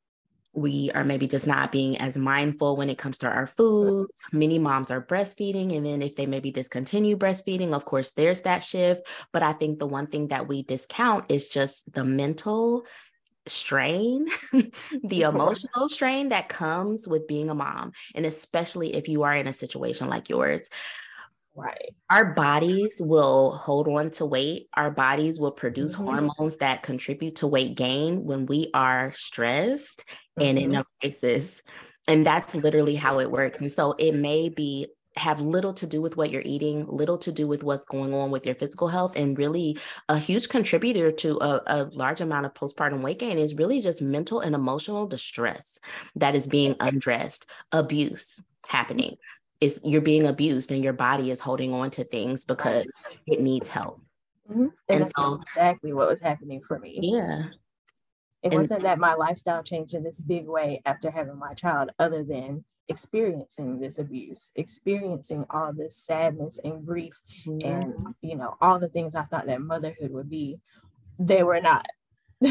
we 0.54 0.90
are 0.94 1.04
maybe 1.04 1.26
just 1.26 1.46
not 1.46 1.72
being 1.72 1.98
as 1.98 2.16
mindful 2.16 2.76
when 2.76 2.88
it 2.88 2.96
comes 2.96 3.18
to 3.18 3.28
our 3.28 3.46
foods. 3.46 4.22
Many 4.32 4.58
moms 4.58 4.90
are 4.90 5.04
breastfeeding. 5.04 5.76
And 5.76 5.84
then 5.84 6.00
if 6.00 6.14
they 6.14 6.26
maybe 6.26 6.52
discontinue 6.52 7.16
breastfeeding, 7.16 7.72
of 7.72 7.84
course, 7.84 8.12
there's 8.12 8.42
that 8.42 8.62
shift. 8.62 9.06
But 9.32 9.42
I 9.42 9.52
think 9.52 9.78
the 9.78 9.86
one 9.86 10.06
thing 10.06 10.28
that 10.28 10.46
we 10.46 10.62
discount 10.62 11.26
is 11.28 11.48
just 11.48 11.92
the 11.92 12.04
mental 12.04 12.86
strain, 13.46 14.26
the 15.04 15.22
emotional 15.22 15.88
strain 15.88 16.30
that 16.30 16.48
comes 16.48 17.06
with 17.06 17.26
being 17.28 17.50
a 17.50 17.54
mom, 17.54 17.92
and 18.14 18.26
especially 18.26 18.94
if 18.94 19.08
you 19.08 19.22
are 19.22 19.34
in 19.34 19.46
a 19.46 19.52
situation 19.52 20.08
like 20.08 20.28
yours. 20.28 20.68
Right. 21.56 21.94
Our 22.10 22.34
bodies 22.34 22.96
will 23.00 23.52
hold 23.52 23.86
on 23.86 24.10
to 24.12 24.26
weight. 24.26 24.68
Our 24.74 24.90
bodies 24.90 25.38
will 25.38 25.52
produce 25.52 25.94
mm-hmm. 25.94 26.04
hormones 26.04 26.56
that 26.56 26.82
contribute 26.82 27.36
to 27.36 27.46
weight 27.46 27.76
gain 27.76 28.24
when 28.24 28.46
we 28.46 28.70
are 28.74 29.12
stressed 29.12 30.04
mm-hmm. 30.08 30.42
and 30.42 30.58
in 30.58 30.70
mm-hmm. 30.72 30.80
a 30.80 30.84
crisis. 31.00 31.62
And 32.08 32.26
that's 32.26 32.56
literally 32.56 32.96
how 32.96 33.20
it 33.20 33.30
works. 33.30 33.60
And 33.60 33.70
so 33.70 33.94
it 33.98 34.16
may 34.16 34.48
be 34.48 34.88
have 35.16 35.40
little 35.40 35.72
to 35.74 35.86
do 35.86 36.00
with 36.00 36.16
what 36.16 36.30
you're 36.30 36.42
eating, 36.44 36.86
little 36.86 37.18
to 37.18 37.30
do 37.30 37.46
with 37.46 37.62
what's 37.62 37.86
going 37.86 38.12
on 38.12 38.30
with 38.30 38.44
your 38.44 38.54
physical 38.54 38.88
health. 38.88 39.14
And 39.16 39.38
really, 39.38 39.78
a 40.08 40.18
huge 40.18 40.48
contributor 40.48 41.12
to 41.12 41.38
a, 41.40 41.62
a, 41.66 41.84
large 41.92 42.20
amount 42.20 42.46
of 42.46 42.54
postpartum 42.54 43.00
weight 43.00 43.20
gain 43.20 43.38
is 43.38 43.54
really 43.54 43.80
just 43.80 44.02
mental 44.02 44.40
and 44.40 44.54
emotional 44.54 45.06
distress 45.06 45.78
that 46.16 46.34
is 46.34 46.46
being 46.46 46.74
undressed, 46.80 47.48
abuse 47.72 48.42
happening. 48.66 49.16
Is 49.60 49.80
you're 49.84 50.00
being 50.00 50.26
abused 50.26 50.72
and 50.72 50.82
your 50.82 50.92
body 50.92 51.30
is 51.30 51.40
holding 51.40 51.72
on 51.72 51.90
to 51.92 52.04
things 52.04 52.44
because 52.44 52.86
it 53.26 53.40
needs 53.40 53.68
help. 53.68 54.02
Mm-hmm. 54.50 54.62
And, 54.62 54.72
and 54.88 55.00
that's 55.00 55.12
so, 55.16 55.34
exactly 55.34 55.92
what 55.92 56.08
was 56.08 56.20
happening 56.20 56.60
for 56.66 56.78
me. 56.78 56.98
Yeah. 57.00 57.44
It 58.42 58.48
and, 58.48 58.56
wasn't 58.56 58.82
that 58.82 58.98
my 58.98 59.14
lifestyle 59.14 59.62
changed 59.62 59.94
in 59.94 60.02
this 60.02 60.20
big 60.20 60.46
way 60.46 60.82
after 60.84 61.10
having 61.10 61.38
my 61.38 61.54
child, 61.54 61.90
other 61.98 62.24
than 62.24 62.64
experiencing 62.88 63.80
this 63.80 63.98
abuse, 63.98 64.52
experiencing 64.56 65.46
all 65.50 65.72
this 65.72 65.96
sadness 65.96 66.58
and 66.62 66.84
grief 66.84 67.20
mm-hmm. 67.46 67.66
and 67.66 68.14
you 68.20 68.36
know 68.36 68.56
all 68.60 68.78
the 68.78 68.88
things 68.88 69.14
I 69.14 69.22
thought 69.22 69.46
that 69.46 69.60
motherhood 69.60 70.10
would 70.10 70.28
be, 70.28 70.60
they 71.18 71.42
were 71.42 71.60
not. 71.60 71.86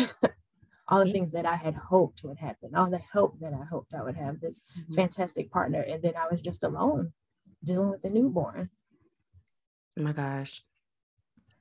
all 0.88 1.06
the 1.06 1.12
things 1.12 1.32
that 1.32 1.46
I 1.46 1.56
had 1.56 1.76
hoped 1.76 2.24
would 2.24 2.38
happen, 2.38 2.76
all 2.76 2.90
the 2.90 3.02
help 3.12 3.40
that 3.40 3.54
I 3.54 3.64
hoped 3.66 3.94
I 3.94 4.04
would 4.04 4.16
have, 4.16 4.40
this 4.40 4.64
mm-hmm. 4.78 4.94
fantastic 4.94 5.52
partner, 5.52 5.82
and 5.82 6.02
then 6.02 6.14
I 6.18 6.28
was 6.30 6.42
just 6.42 6.64
alone 6.64 7.14
dealing 7.64 7.90
with 7.90 8.02
the 8.02 8.10
newborn. 8.10 8.70
Oh 9.98 10.02
my 10.02 10.12
gosh. 10.12 10.62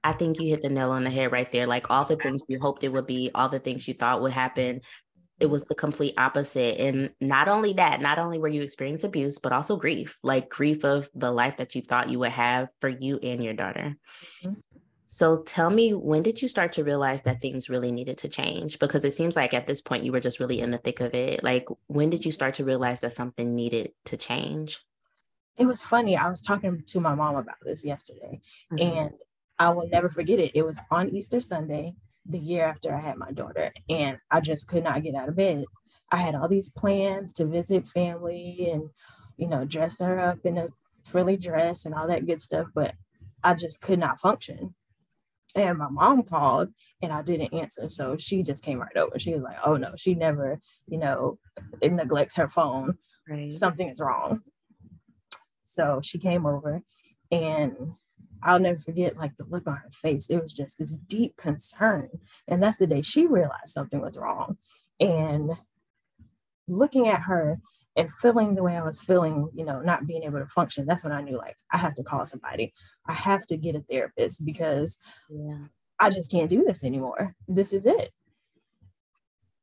I 0.04 0.12
think 0.12 0.40
you 0.40 0.48
hit 0.48 0.62
the 0.62 0.68
nail 0.68 0.90
on 0.90 1.04
the 1.04 1.10
head 1.10 1.30
right 1.30 1.50
there. 1.52 1.66
Like 1.66 1.88
all 1.90 2.04
the 2.04 2.16
things 2.16 2.42
you 2.48 2.58
hoped 2.58 2.82
it 2.82 2.88
would 2.88 3.06
be, 3.06 3.30
all 3.34 3.48
the 3.48 3.60
things 3.60 3.86
you 3.86 3.94
thought 3.94 4.20
would 4.20 4.32
happen, 4.32 4.80
it 5.42 5.50
was 5.50 5.64
the 5.64 5.75
complete 5.75 6.14
opposite. 6.16 6.80
And 6.80 7.11
not 7.20 7.49
only 7.49 7.72
that, 7.72 8.00
not 8.00 8.20
only 8.20 8.38
were 8.38 8.46
you 8.46 8.62
experiencing 8.62 9.08
abuse, 9.08 9.38
but 9.38 9.52
also 9.52 9.76
grief, 9.76 10.20
like 10.22 10.49
grief 10.49 10.84
of 10.84 11.11
the 11.16 11.32
life 11.32 11.56
that 11.56 11.75
you 11.75 11.82
thought 11.82 12.11
you 12.11 12.20
would 12.20 12.30
have 12.30 12.68
for 12.80 12.88
you 12.88 13.18
and 13.20 13.42
your 13.42 13.52
daughter. 13.52 13.96
Mm-hmm. 14.44 14.61
So 15.06 15.42
tell 15.42 15.68
me, 15.68 15.94
when 15.94 16.22
did 16.22 16.40
you 16.40 16.46
start 16.46 16.72
to 16.75 16.84
realize 16.84 17.22
that 17.22 17.40
things 17.40 17.68
really 17.68 17.90
needed 17.90 18.18
to 18.18 18.28
change? 18.28 18.78
Because 18.78 19.04
it 19.04 19.14
seems 19.14 19.34
like 19.34 19.52
at 19.52 19.66
this 19.66 19.82
point 19.82 20.04
you 20.04 20.12
were 20.12 20.20
just 20.20 20.38
really 20.38 20.61
in 20.61 20.70
the 20.70 20.78
thick 20.78 21.00
of 21.00 21.12
it. 21.12 21.42
Like, 21.42 21.66
when 21.88 22.08
did 22.08 22.25
you 22.25 22.30
start 22.30 22.54
to 22.54 22.64
realize 22.64 23.00
that 23.00 23.12
something 23.12 23.54
needed 23.56 23.90
to 24.04 24.16
change? 24.16 24.78
It 25.58 25.66
was 25.66 25.82
funny. 25.82 26.16
I 26.16 26.28
was 26.28 26.40
talking 26.40 26.84
to 26.87 27.00
my 27.00 27.16
mom 27.16 27.34
about 27.34 27.56
this 27.62 27.84
yesterday, 27.84 28.40
mm-hmm. 28.72 28.78
and 28.78 29.11
I 29.58 29.70
will 29.70 29.88
never 29.88 30.08
forget 30.08 30.38
it. 30.38 30.52
It 30.54 30.62
was 30.62 30.78
on 30.88 31.11
Easter 31.11 31.40
Sunday 31.40 31.94
the 32.24 32.38
year 32.38 32.64
after 32.64 32.94
I 32.94 33.00
had 33.00 33.16
my 33.16 33.32
daughter, 33.32 33.72
and 33.88 34.18
I 34.30 34.40
just 34.40 34.68
could 34.68 34.84
not 34.84 35.02
get 35.02 35.14
out 35.14 35.28
of 35.28 35.36
bed. 35.36 35.64
I 36.10 36.18
had 36.18 36.34
all 36.34 36.48
these 36.48 36.68
plans 36.68 37.32
to 37.34 37.46
visit 37.46 37.86
family 37.86 38.68
and, 38.70 38.90
you 39.36 39.48
know, 39.48 39.64
dress 39.64 39.98
her 40.00 40.20
up 40.20 40.38
in 40.44 40.58
a 40.58 40.68
frilly 41.04 41.36
dress 41.36 41.84
and 41.84 41.94
all 41.94 42.06
that 42.06 42.26
good 42.26 42.40
stuff, 42.42 42.66
but 42.74 42.94
I 43.42 43.54
just 43.54 43.80
could 43.80 43.98
not 43.98 44.20
function. 44.20 44.74
And 45.54 45.78
my 45.78 45.88
mom 45.88 46.22
called 46.22 46.68
and 47.02 47.12
I 47.12 47.22
didn't 47.22 47.52
answer. 47.52 47.88
So 47.88 48.16
she 48.16 48.42
just 48.42 48.64
came 48.64 48.80
right 48.80 48.96
over. 48.96 49.18
She 49.18 49.34
was 49.34 49.42
like, 49.42 49.56
oh 49.64 49.76
no, 49.76 49.92
she 49.96 50.14
never, 50.14 50.60
you 50.86 50.98
know, 50.98 51.38
it 51.80 51.92
neglects 51.92 52.36
her 52.36 52.48
phone. 52.48 52.98
Right. 53.28 53.52
Something 53.52 53.88
is 53.88 54.00
wrong. 54.00 54.40
So 55.64 56.00
she 56.02 56.18
came 56.18 56.46
over 56.46 56.82
and 57.30 57.94
I'll 58.42 58.61
never 58.61 58.78
forget 58.78 59.16
like 59.16 59.37
the 59.37 59.44
look 59.44 59.66
on 59.66 59.76
her 59.76 59.90
face. 59.90 60.28
It 60.28 60.42
was 60.42 60.52
just 60.52 60.78
this 60.78 60.94
deep 60.94 61.37
concern. 61.37 62.08
And 62.49 62.62
that's 62.62 62.78
the 62.78 62.87
day 62.87 63.02
she 63.02 63.26
realized 63.26 63.68
something 63.68 64.00
was 64.00 64.18
wrong. 64.18 64.58
And 65.00 65.52
looking 66.68 67.08
at 67.08 67.22
her 67.22 67.58
and 67.96 68.11
feeling 68.11 68.54
the 68.54 68.62
way 68.62 68.76
I 68.76 68.82
was 68.82 69.00
feeling, 69.00 69.50
you 69.54 69.64
know, 69.64 69.80
not 69.80 70.06
being 70.06 70.22
able 70.25 70.38
to 70.38 70.46
function, 70.46 70.87
that's 70.87 71.04
when 71.04 71.12
I 71.12 71.22
knew 71.22 71.37
like 71.37 71.56
I 71.72 71.78
have 71.78 71.94
to 71.96 72.02
call 72.02 72.25
somebody. 72.26 72.72
I 73.06 73.12
have 73.12 73.46
to 73.46 73.56
get 73.56 73.76
a 73.76 73.80
therapist 73.80 74.44
because 74.44 74.99
yeah. 75.30 75.66
I 76.00 76.11
just 76.11 76.30
can't 76.30 76.50
do 76.50 76.64
this 76.64 76.84
anymore. 76.84 77.34
This 77.46 77.72
is 77.72 77.87
it. 77.87 78.11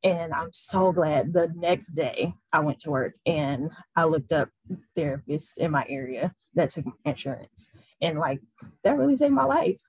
And 0.03 0.33
I'm 0.33 0.49
so 0.53 0.93
glad 0.93 1.33
the 1.33 1.51
next 1.55 1.89
day 1.89 2.33
I 2.53 2.59
went 2.59 2.79
to 2.81 2.91
work 2.91 3.15
and 3.25 3.69
I 3.95 4.05
looked 4.05 4.31
up 4.31 4.49
therapists 4.97 5.57
in 5.57 5.71
my 5.71 5.85
area 5.89 6.33
that 6.53 6.69
took 6.69 6.85
my 6.85 6.93
insurance. 7.03 7.69
And 8.01 8.17
like 8.17 8.39
that 8.83 8.97
really 8.97 9.17
saved 9.17 9.33
my 9.33 9.43
life. 9.43 9.79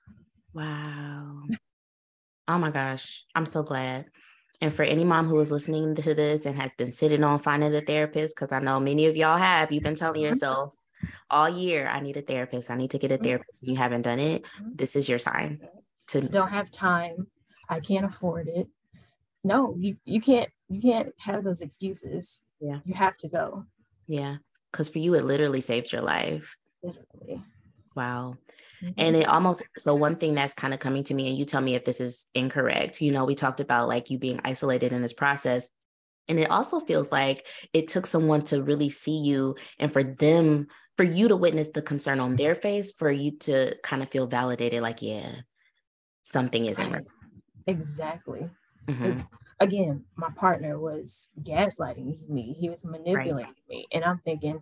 Wow. 0.53 1.43
Oh 2.47 2.57
my 2.57 2.71
gosh. 2.71 3.25
I'm 3.35 3.45
so 3.45 3.63
glad. 3.63 4.05
And 4.59 4.73
for 4.73 4.83
any 4.83 5.03
mom 5.03 5.27
who 5.27 5.39
is 5.39 5.51
listening 5.51 5.95
to 5.95 6.13
this 6.13 6.45
and 6.45 6.55
has 6.61 6.75
been 6.75 6.91
sitting 6.91 7.23
on 7.23 7.39
finding 7.39 7.73
a 7.73 7.81
therapist, 7.81 8.35
because 8.35 8.51
I 8.51 8.59
know 8.59 8.79
many 8.79 9.07
of 9.07 9.15
y'all 9.15 9.37
have, 9.37 9.71
you've 9.71 9.83
been 9.83 9.95
telling 9.95 10.21
mm-hmm. 10.21 10.33
yourself 10.33 10.75
all 11.29 11.49
year, 11.49 11.87
I 11.87 11.99
need 11.99 12.17
a 12.17 12.21
therapist. 12.21 12.69
I 12.69 12.75
need 12.75 12.91
to 12.91 12.99
get 12.99 13.11
a 13.11 13.15
mm-hmm. 13.15 13.23
therapist. 13.23 13.63
You 13.63 13.75
haven't 13.75 14.03
done 14.03 14.19
it. 14.19 14.43
Mm-hmm. 14.43 14.75
This 14.75 14.95
is 14.95 15.09
your 15.09 15.19
sign 15.19 15.61
to 16.11 16.21
don't 16.21 16.51
have 16.51 16.69
time. 16.71 17.27
I 17.69 17.79
can't 17.79 18.05
afford 18.05 18.47
it. 18.47 18.67
No, 19.43 19.75
you, 19.79 19.95
you 20.05 20.21
can't 20.21 20.49
you 20.69 20.81
can't 20.81 21.11
have 21.19 21.43
those 21.43 21.61
excuses. 21.61 22.43
Yeah. 22.59 22.79
You 22.85 22.93
have 22.93 23.17
to 23.19 23.29
go. 23.29 23.65
Yeah. 24.07 24.37
Cause 24.71 24.89
for 24.89 24.99
you, 24.99 25.15
it 25.15 25.25
literally 25.25 25.61
saved 25.61 25.91
your 25.91 26.01
life. 26.01 26.57
Literally. 26.83 27.43
Wow. 27.95 28.35
Mm-hmm. 28.81 28.93
And 28.97 29.15
it 29.15 29.27
almost 29.27 29.63
so 29.77 29.93
one 29.95 30.15
thing 30.15 30.33
that's 30.33 30.53
kind 30.53 30.73
of 30.73 30.79
coming 30.79 31.03
to 31.05 31.13
me, 31.13 31.27
and 31.29 31.37
you 31.37 31.45
tell 31.45 31.61
me 31.61 31.75
if 31.75 31.85
this 31.85 32.01
is 32.01 32.25
incorrect. 32.33 33.01
You 33.01 33.11
know, 33.11 33.25
we 33.25 33.35
talked 33.35 33.59
about 33.59 33.87
like 33.87 34.09
you 34.09 34.17
being 34.17 34.39
isolated 34.43 34.91
in 34.93 35.01
this 35.01 35.13
process. 35.13 35.69
And 36.27 36.39
it 36.39 36.49
also 36.49 36.79
feels 36.79 37.11
like 37.11 37.47
it 37.73 37.89
took 37.89 38.05
someone 38.05 38.43
to 38.45 38.63
really 38.63 38.89
see 38.89 39.17
you 39.17 39.55
and 39.79 39.91
for 39.91 40.03
them, 40.03 40.67
for 40.95 41.03
you 41.03 41.27
to 41.27 41.35
witness 41.35 41.69
the 41.73 41.81
concern 41.81 42.19
on 42.19 42.35
their 42.35 42.55
face, 42.55 42.93
for 42.93 43.11
you 43.11 43.31
to 43.39 43.75
kind 43.83 44.01
of 44.01 44.09
feel 44.09 44.27
validated, 44.27 44.81
like, 44.81 45.01
yeah, 45.01 45.31
something 46.21 46.65
isn't 46.65 46.91
right. 46.91 47.05
Exactly. 47.67 48.49
Mm-hmm. 48.87 49.21
Again, 49.59 50.05
my 50.15 50.29
partner 50.35 50.79
was 50.79 51.29
gaslighting 51.41 52.29
me, 52.29 52.55
he 52.57 52.69
was 52.69 52.85
manipulating 52.85 53.35
right. 53.35 53.55
me. 53.69 53.87
And 53.91 54.03
I'm 54.03 54.19
thinking, 54.19 54.61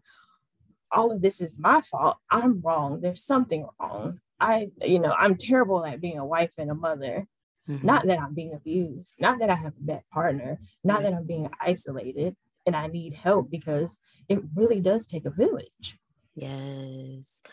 all 0.92 1.12
of 1.12 1.22
this 1.22 1.42
is 1.42 1.60
my 1.60 1.82
fault. 1.82 2.18
I'm 2.30 2.62
wrong. 2.62 3.02
There's 3.02 3.24
something 3.24 3.68
wrong. 3.80 4.20
I, 4.40 4.72
you 4.82 5.00
know, 5.00 5.14
I'm 5.18 5.36
terrible 5.36 5.86
at 5.86 6.02
being 6.02 6.18
a 6.18 6.26
wife 6.26 6.52
and 6.58 6.72
a 6.72 6.76
mother. 6.76 7.28
Mm-hmm. 7.70 7.86
Not 7.86 8.08
that 8.08 8.20
I'm 8.20 8.34
being 8.34 8.54
abused, 8.54 9.16
not 9.20 9.40
that 9.40 9.52
I 9.52 9.56
have 9.56 9.74
a 9.74 9.84
bad 9.84 10.02
partner, 10.12 10.60
not 10.84 11.04
that 11.04 11.14
I'm 11.14 11.28
being 11.28 11.52
isolated 11.62 12.36
and 12.66 12.76
I 12.76 12.88
need 12.88 13.14
help 13.14 13.52
because 13.52 14.00
it 14.28 14.40
really 14.56 14.82
does 14.82 15.06
take 15.06 15.26
a 15.26 15.30
village. 15.30 16.00
Yes. 16.34 17.44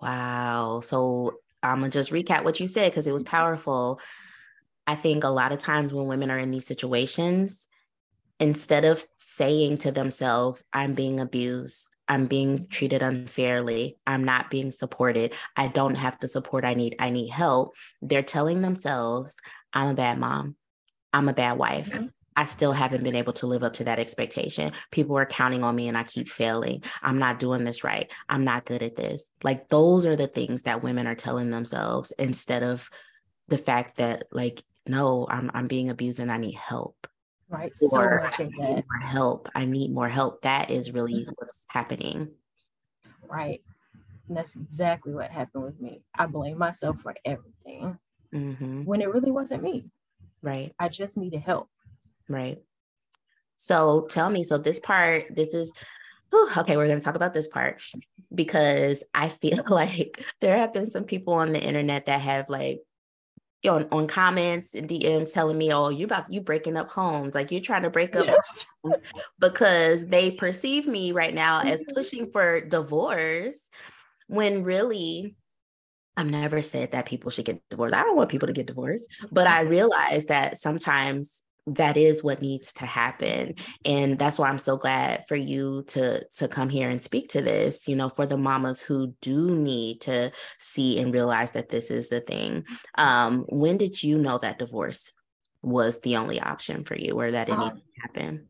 Wow. 0.00 0.80
So 0.82 1.36
I'm 1.62 1.78
going 1.78 1.90
to 1.90 1.98
just 1.98 2.12
recap 2.12 2.44
what 2.44 2.60
you 2.60 2.66
said 2.66 2.90
because 2.90 3.06
it 3.06 3.12
was 3.12 3.22
powerful. 3.22 4.00
I 4.86 4.96
think 4.96 5.24
a 5.24 5.28
lot 5.28 5.52
of 5.52 5.60
times 5.60 5.94
when 5.94 6.06
women 6.06 6.30
are 6.30 6.38
in 6.38 6.50
these 6.50 6.66
situations, 6.66 7.68
instead 8.38 8.84
of 8.84 9.02
saying 9.16 9.78
to 9.78 9.92
themselves, 9.92 10.64
I'm 10.72 10.92
being 10.92 11.20
abused, 11.20 11.88
I'm 12.08 12.26
being 12.26 12.68
treated 12.68 13.02
unfairly. 13.02 13.96
I'm 14.06 14.24
not 14.24 14.50
being 14.50 14.70
supported. 14.70 15.34
I 15.56 15.68
don't 15.68 15.94
have 15.94 16.18
the 16.20 16.28
support 16.28 16.64
I 16.64 16.74
need. 16.74 16.96
I 16.98 17.10
need 17.10 17.28
help. 17.28 17.74
They're 18.02 18.22
telling 18.22 18.62
themselves, 18.62 19.36
I'm 19.72 19.88
a 19.88 19.94
bad 19.94 20.18
mom. 20.18 20.56
I'm 21.12 21.28
a 21.28 21.34
bad 21.34 21.58
wife. 21.58 21.90
Mm-hmm. 21.90 22.06
I 22.36 22.46
still 22.46 22.72
haven't 22.72 23.04
been 23.04 23.14
able 23.14 23.32
to 23.34 23.46
live 23.46 23.62
up 23.62 23.74
to 23.74 23.84
that 23.84 24.00
expectation. 24.00 24.72
People 24.90 25.16
are 25.16 25.26
counting 25.26 25.62
on 25.62 25.76
me 25.76 25.86
and 25.86 25.96
I 25.96 26.02
keep 26.02 26.28
failing. 26.28 26.82
I'm 27.00 27.18
not 27.18 27.38
doing 27.38 27.62
this 27.62 27.84
right. 27.84 28.10
I'm 28.28 28.42
not 28.42 28.64
good 28.64 28.82
at 28.82 28.96
this. 28.96 29.30
Like, 29.44 29.68
those 29.68 30.04
are 30.04 30.16
the 30.16 30.26
things 30.26 30.64
that 30.64 30.82
women 30.82 31.06
are 31.06 31.14
telling 31.14 31.50
themselves 31.50 32.10
instead 32.18 32.64
of 32.64 32.90
the 33.46 33.58
fact 33.58 33.98
that, 33.98 34.24
like, 34.32 34.64
no, 34.86 35.28
I'm, 35.30 35.50
I'm 35.54 35.66
being 35.68 35.90
abused 35.90 36.18
and 36.18 36.32
I 36.32 36.38
need 36.38 36.56
help 36.56 37.06
right 37.48 37.76
so 37.76 37.98
much 37.98 38.40
of 38.40 38.50
that 38.52 38.84
more 38.90 39.00
help 39.00 39.48
i 39.54 39.64
need 39.64 39.92
more 39.92 40.08
help 40.08 40.42
that 40.42 40.70
is 40.70 40.92
really 40.92 41.20
mm-hmm. 41.22 41.32
what's 41.36 41.64
happening. 41.68 42.30
Right 43.28 43.62
and 44.28 44.36
that's 44.36 44.56
exactly 44.56 45.12
what 45.12 45.30
happened 45.30 45.64
with 45.64 45.80
me 45.80 46.02
i 46.14 46.26
blame 46.26 46.58
myself 46.58 47.00
for 47.00 47.14
everything. 47.24 47.98
Mm-hmm. 48.34 48.84
when 48.84 49.00
it 49.00 49.12
really 49.12 49.30
wasn't 49.30 49.62
me. 49.62 49.84
Right. 50.42 50.74
I 50.78 50.88
just 50.88 51.16
needed 51.16 51.40
help. 51.40 51.68
Right. 52.28 52.58
So 53.56 54.06
tell 54.10 54.28
me 54.28 54.42
so 54.42 54.58
this 54.58 54.80
part 54.80 55.34
this 55.34 55.54
is 55.54 55.72
whew, 56.30 56.48
okay 56.58 56.76
we're 56.76 56.88
going 56.88 56.98
to 56.98 57.04
talk 57.04 57.14
about 57.14 57.32
this 57.32 57.46
part 57.46 57.80
because 58.34 59.04
i 59.14 59.28
feel 59.28 59.62
like 59.68 60.24
there 60.40 60.58
have 60.58 60.72
been 60.72 60.86
some 60.86 61.04
people 61.04 61.34
on 61.34 61.52
the 61.52 61.62
internet 61.62 62.06
that 62.06 62.20
have 62.20 62.48
like 62.48 62.80
on, 63.66 63.88
on 63.92 64.06
comments 64.06 64.74
and 64.74 64.88
DMs 64.88 65.32
telling 65.32 65.58
me, 65.58 65.72
oh, 65.72 65.88
you're 65.88 66.06
about 66.06 66.30
you 66.32 66.40
breaking 66.40 66.76
up 66.76 66.90
homes, 66.90 67.34
like 67.34 67.50
you're 67.50 67.60
trying 67.60 67.82
to 67.82 67.90
break 67.90 68.16
up 68.16 68.26
yes. 68.26 68.66
because 69.38 70.06
they 70.06 70.30
perceive 70.30 70.86
me 70.86 71.12
right 71.12 71.34
now 71.34 71.60
as 71.60 71.82
mm-hmm. 71.82 71.94
pushing 71.94 72.30
for 72.30 72.60
divorce 72.66 73.70
when 74.26 74.64
really 74.64 75.36
I've 76.16 76.26
never 76.26 76.62
said 76.62 76.92
that 76.92 77.06
people 77.06 77.30
should 77.30 77.44
get 77.44 77.62
divorced. 77.70 77.94
I 77.94 78.02
don't 78.02 78.16
want 78.16 78.30
people 78.30 78.46
to 78.46 78.52
get 78.52 78.66
divorced, 78.66 79.08
but 79.32 79.46
I 79.46 79.62
realize 79.62 80.26
that 80.26 80.58
sometimes 80.58 81.43
that 81.66 81.96
is 81.96 82.22
what 82.22 82.42
needs 82.42 82.74
to 82.74 82.84
happen 82.84 83.54
and 83.86 84.18
that's 84.18 84.38
why 84.38 84.48
i'm 84.48 84.58
so 84.58 84.76
glad 84.76 85.26
for 85.26 85.36
you 85.36 85.82
to 85.86 86.22
to 86.34 86.46
come 86.46 86.68
here 86.68 86.90
and 86.90 87.00
speak 87.00 87.28
to 87.30 87.40
this 87.40 87.88
you 87.88 87.96
know 87.96 88.08
for 88.08 88.26
the 88.26 88.36
mamas 88.36 88.82
who 88.82 89.14
do 89.22 89.56
need 89.56 90.00
to 90.00 90.30
see 90.58 90.98
and 90.98 91.14
realize 91.14 91.52
that 91.52 91.70
this 91.70 91.90
is 91.90 92.08
the 92.08 92.20
thing. 92.20 92.64
Um 92.96 93.44
when 93.48 93.78
did 93.78 94.02
you 94.02 94.18
know 94.18 94.38
that 94.38 94.58
divorce 94.58 95.12
was 95.62 96.00
the 96.00 96.16
only 96.16 96.40
option 96.40 96.84
for 96.84 96.96
you 96.96 97.18
or 97.18 97.30
that 97.30 97.48
it 97.48 97.52
um, 97.52 97.60
needed 97.60 97.82
to 97.94 98.00
happen? 98.02 98.48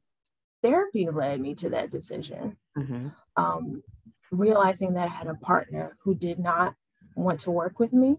therapy 0.62 1.08
led 1.10 1.40
me 1.40 1.54
to 1.54 1.68
that 1.70 1.90
decision. 1.90 2.56
Mm-hmm. 2.76 3.08
um 3.36 3.82
realizing 4.32 4.94
that 4.94 5.08
i 5.08 5.12
had 5.12 5.28
a 5.28 5.34
partner 5.34 5.96
who 6.02 6.12
did 6.12 6.40
not 6.40 6.74
want 7.14 7.38
to 7.40 7.52
work 7.52 7.78
with 7.78 7.92
me 7.92 8.16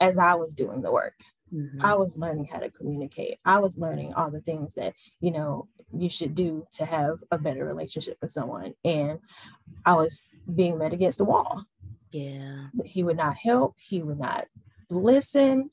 as 0.00 0.18
i 0.18 0.34
was 0.34 0.54
doing 0.54 0.82
the 0.82 0.92
work 0.92 1.14
Mm-hmm. 1.52 1.84
I 1.84 1.94
was 1.94 2.16
learning 2.16 2.48
how 2.50 2.58
to 2.58 2.70
communicate. 2.70 3.38
I 3.44 3.58
was 3.58 3.76
learning 3.76 4.14
all 4.14 4.30
the 4.30 4.40
things 4.40 4.74
that, 4.74 4.94
you 5.20 5.30
know, 5.30 5.68
you 5.94 6.08
should 6.08 6.34
do 6.34 6.66
to 6.74 6.86
have 6.86 7.18
a 7.30 7.38
better 7.38 7.64
relationship 7.64 8.16
with 8.22 8.30
someone. 8.30 8.74
And 8.84 9.18
I 9.84 9.94
was 9.94 10.30
being 10.54 10.78
met 10.78 10.92
against 10.92 11.18
the 11.18 11.24
wall. 11.24 11.64
Yeah. 12.10 12.66
He 12.84 13.02
would 13.02 13.16
not 13.16 13.36
help, 13.36 13.74
he 13.78 14.02
would 14.02 14.18
not 14.18 14.46
listen. 14.90 15.70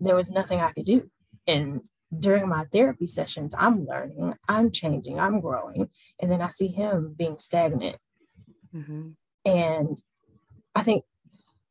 There 0.00 0.16
was 0.16 0.30
nothing 0.30 0.60
I 0.60 0.72
could 0.72 0.86
do. 0.86 1.10
And 1.46 1.82
during 2.18 2.48
my 2.48 2.64
therapy 2.72 3.06
sessions, 3.06 3.54
I'm 3.56 3.86
learning, 3.86 4.34
I'm 4.48 4.70
changing, 4.70 5.18
I'm 5.18 5.40
growing. 5.40 5.88
And 6.20 6.30
then 6.30 6.40
I 6.40 6.48
see 6.48 6.68
him 6.68 7.14
being 7.16 7.38
stagnant. 7.38 7.96
Mm-hmm. 8.74 9.10
And 9.44 9.98
I 10.74 10.82
think 10.82 11.04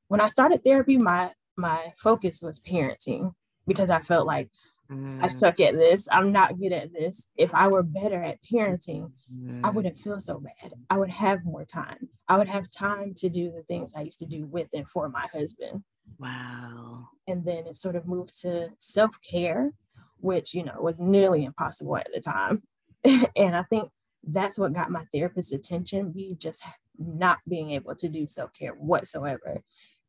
when 0.08 0.22
I 0.22 0.28
started 0.28 0.64
therapy, 0.64 0.98
my 0.98 1.32
my 1.58 1.94
focus 1.98 2.42
was 2.42 2.60
parenting 2.60 3.34
because 3.68 3.90
I 3.90 4.02
felt 4.02 4.28
like 4.28 4.50
mm. 4.92 5.24
I 5.24 5.28
suck 5.28 5.60
at 5.60 5.76
this. 5.76 6.08
I'm 6.12 6.32
not 6.32 6.60
good 6.60 6.74
at 6.74 6.94
this. 6.94 7.30
If 7.38 7.54
I 7.54 7.68
were 7.68 7.84
better 7.84 8.22
at 8.22 8.40
parenting, 8.44 9.12
mm. 9.34 9.62
I 9.64 9.70
wouldn't 9.70 9.98
feel 9.98 10.20
so 10.20 10.40
bad. 10.40 10.74
I 10.90 10.98
would 10.98 11.10
have 11.10 11.46
more 11.46 11.66
time. 11.66 12.10
I 12.28 12.38
would 12.38 12.48
have 12.48 12.70
time 12.70 13.14
to 13.18 13.30
do 13.30 13.52
the 13.52 13.64
things 13.64 13.94
I 13.96 14.02
used 14.02 14.20
to 14.20 14.26
do 14.26 14.46
with 14.46 14.68
and 14.74 14.88
for 14.88 15.10
my 15.10 15.28
husband. 15.32 15.84
Wow. 16.20 17.10
And 17.28 17.46
then 17.46 17.68
it 17.68 17.76
sort 17.76 17.96
of 17.96 18.08
moved 18.08 18.40
to 18.42 18.70
self 18.80 19.18
care, 19.22 19.72
which, 20.18 20.54
you 20.54 20.64
know, 20.64 20.78
was 20.80 21.00
nearly 21.00 21.46
impossible 21.46 21.98
at 21.98 22.08
the 22.14 22.22
time. 22.22 22.64
and 23.04 23.56
I 23.56 23.64
think 23.64 23.90
that's 24.24 24.58
what 24.58 24.74
got 24.74 24.90
my 24.90 25.06
therapist's 25.14 25.54
attention, 25.54 26.14
me 26.16 26.36
just 26.40 26.64
not 26.98 27.40
being 27.48 27.72
able 27.72 27.96
to 27.96 28.10
do 28.10 28.28
self 28.28 28.52
care 28.54 28.72
whatsoever 28.72 29.62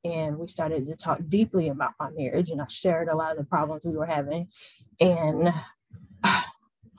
and 0.07 0.39
we 0.39 0.47
started 0.47 0.87
to 0.87 0.97
talk 0.97 1.21
deeply 1.29 1.69
about 1.69 1.95
my 1.99 2.11
marriage 2.11 2.51
and 2.51 2.63
i 2.63 2.67
shared 2.69 3.09
a 3.09 3.17
lot 3.17 3.33
of 3.33 3.39
the 3.39 3.45
problems 3.45 3.85
we 3.85 3.97
were 3.97 4.07
having. 4.07 4.49
And 5.01 5.53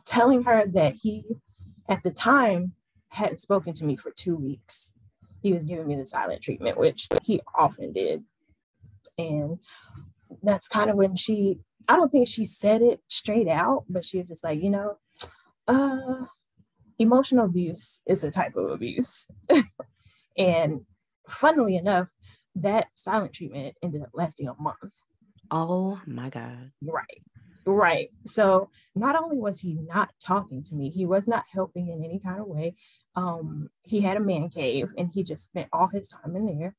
telling 0.06 0.44
her 0.44 0.66
that 0.68 0.96
he 0.96 1.26
at 1.90 2.04
the 2.04 2.12
time 2.12 2.74
hadn't 3.10 3.40
spoken 3.40 3.74
to 3.74 3.86
me 3.86 3.96
for 3.96 4.12
two 4.12 4.36
weeks. 4.36 4.92
He 5.42 5.54
was 5.54 5.66
giving 5.66 5.88
me 5.88 5.96
the 5.96 6.06
silent 6.06 6.42
treatment 6.42 6.78
which 6.78 7.08
he 7.24 7.42
often 7.58 7.94
did. 7.94 8.24
And 9.18 9.60
that's 10.44 10.68
kind 10.68 10.90
of 10.90 10.98
when 10.98 11.16
she 11.16 11.60
i 11.88 11.96
don't 11.96 12.12
think 12.12 12.28
she 12.28 12.44
said 12.46 12.82
it 12.82 13.02
straight 13.08 13.48
out 13.48 13.86
but 13.90 14.06
she 14.06 14.18
was 14.20 14.28
just 14.28 14.44
like 14.44 14.62
you 14.62 14.70
know 14.70 14.98
uh 15.70 16.26
emotional 17.00 17.46
abuse 17.46 18.02
is 18.06 18.24
a 18.24 18.32
type 18.32 18.56
of 18.56 18.70
abuse. 18.72 19.28
And 20.38 20.82
funnily 21.28 21.76
enough 21.76 22.12
that 22.62 22.88
silent 22.96 23.34
treatment 23.34 23.76
ended 23.84 24.02
up 24.02 24.10
lasting 24.14 24.48
a 24.48 24.62
month. 24.62 24.94
Oh 25.52 26.00
my 26.06 26.30
God. 26.30 26.72
Right. 26.82 27.22
Right. 27.66 28.10
So 28.26 28.70
not 28.96 29.22
only 29.22 29.38
was 29.38 29.60
he 29.60 29.74
not 29.74 30.12
talking 30.20 30.64
to 30.66 30.76
me, 30.76 30.90
he 30.90 31.06
was 31.06 31.28
not 31.28 31.46
helping 31.52 31.90
in 31.90 32.04
any 32.04 32.20
kind 32.20 32.40
of 32.40 32.48
way. 32.48 32.76
Um, 33.16 33.70
he 33.84 34.02
had 34.02 34.18
a 34.18 34.22
man 34.22 34.50
cave 34.50 34.94
and 34.98 35.10
he 35.14 35.24
just 35.24 35.46
spent 35.46 35.68
all 35.74 35.88
his 35.88 36.08
time 36.08 36.36
in 36.36 36.46
there. 36.46 36.76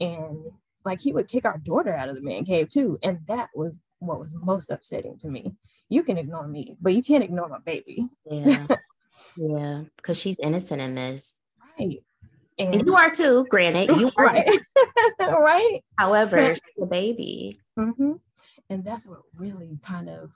And 0.00 0.46
like 0.84 1.00
he 1.00 1.12
would 1.12 1.28
kick 1.28 1.44
our 1.44 1.58
daughter 1.58 1.94
out 1.94 2.08
of 2.08 2.16
the 2.16 2.22
man 2.22 2.44
cave 2.44 2.70
too. 2.70 2.98
And 3.02 3.20
that 3.28 3.50
was 3.54 3.76
what 4.00 4.18
was 4.18 4.34
most 4.34 4.70
upsetting 4.70 5.16
to 5.18 5.28
me. 5.28 5.54
You 5.88 6.02
can 6.02 6.18
ignore 6.18 6.48
me, 6.48 6.76
but 6.80 6.94
you 6.94 7.02
can't 7.02 7.24
ignore 7.24 7.48
my 7.48 7.60
baby. 7.64 8.08
Yeah. 8.28 8.66
yeah. 9.36 9.82
Because 9.96 10.18
she's 10.18 10.40
innocent 10.40 10.80
in 10.80 10.94
this. 10.96 11.40
Right. 11.78 12.02
And, 12.58 12.74
and 12.74 12.86
you 12.86 12.94
are 12.96 13.10
too, 13.10 13.46
granted. 13.48 13.96
You 13.96 14.10
are 14.16 14.24
right. 14.24 14.60
right. 15.20 15.80
However, 15.98 16.54
the 16.76 16.86
baby. 16.86 17.58
Mm-hmm. 17.78 18.12
And 18.68 18.84
that's 18.84 19.06
what 19.06 19.20
really 19.36 19.78
kind 19.84 20.08
of 20.08 20.32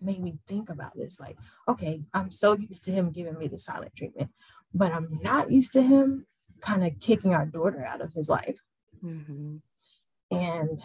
made 0.00 0.22
me 0.22 0.38
think 0.46 0.68
about 0.68 0.96
this. 0.96 1.18
Like, 1.18 1.38
okay, 1.68 2.02
I'm 2.12 2.30
so 2.30 2.56
used 2.56 2.84
to 2.84 2.92
him 2.92 3.10
giving 3.10 3.38
me 3.38 3.48
the 3.48 3.58
silent 3.58 3.96
treatment, 3.96 4.30
but 4.72 4.92
I'm 4.92 5.18
not 5.22 5.50
used 5.50 5.72
to 5.72 5.82
him 5.82 6.26
kind 6.60 6.84
of 6.84 7.00
kicking 7.00 7.34
our 7.34 7.46
daughter 7.46 7.84
out 7.84 8.00
of 8.00 8.12
his 8.12 8.28
life. 8.28 8.60
Mm-hmm. 9.04 9.56
And 10.30 10.82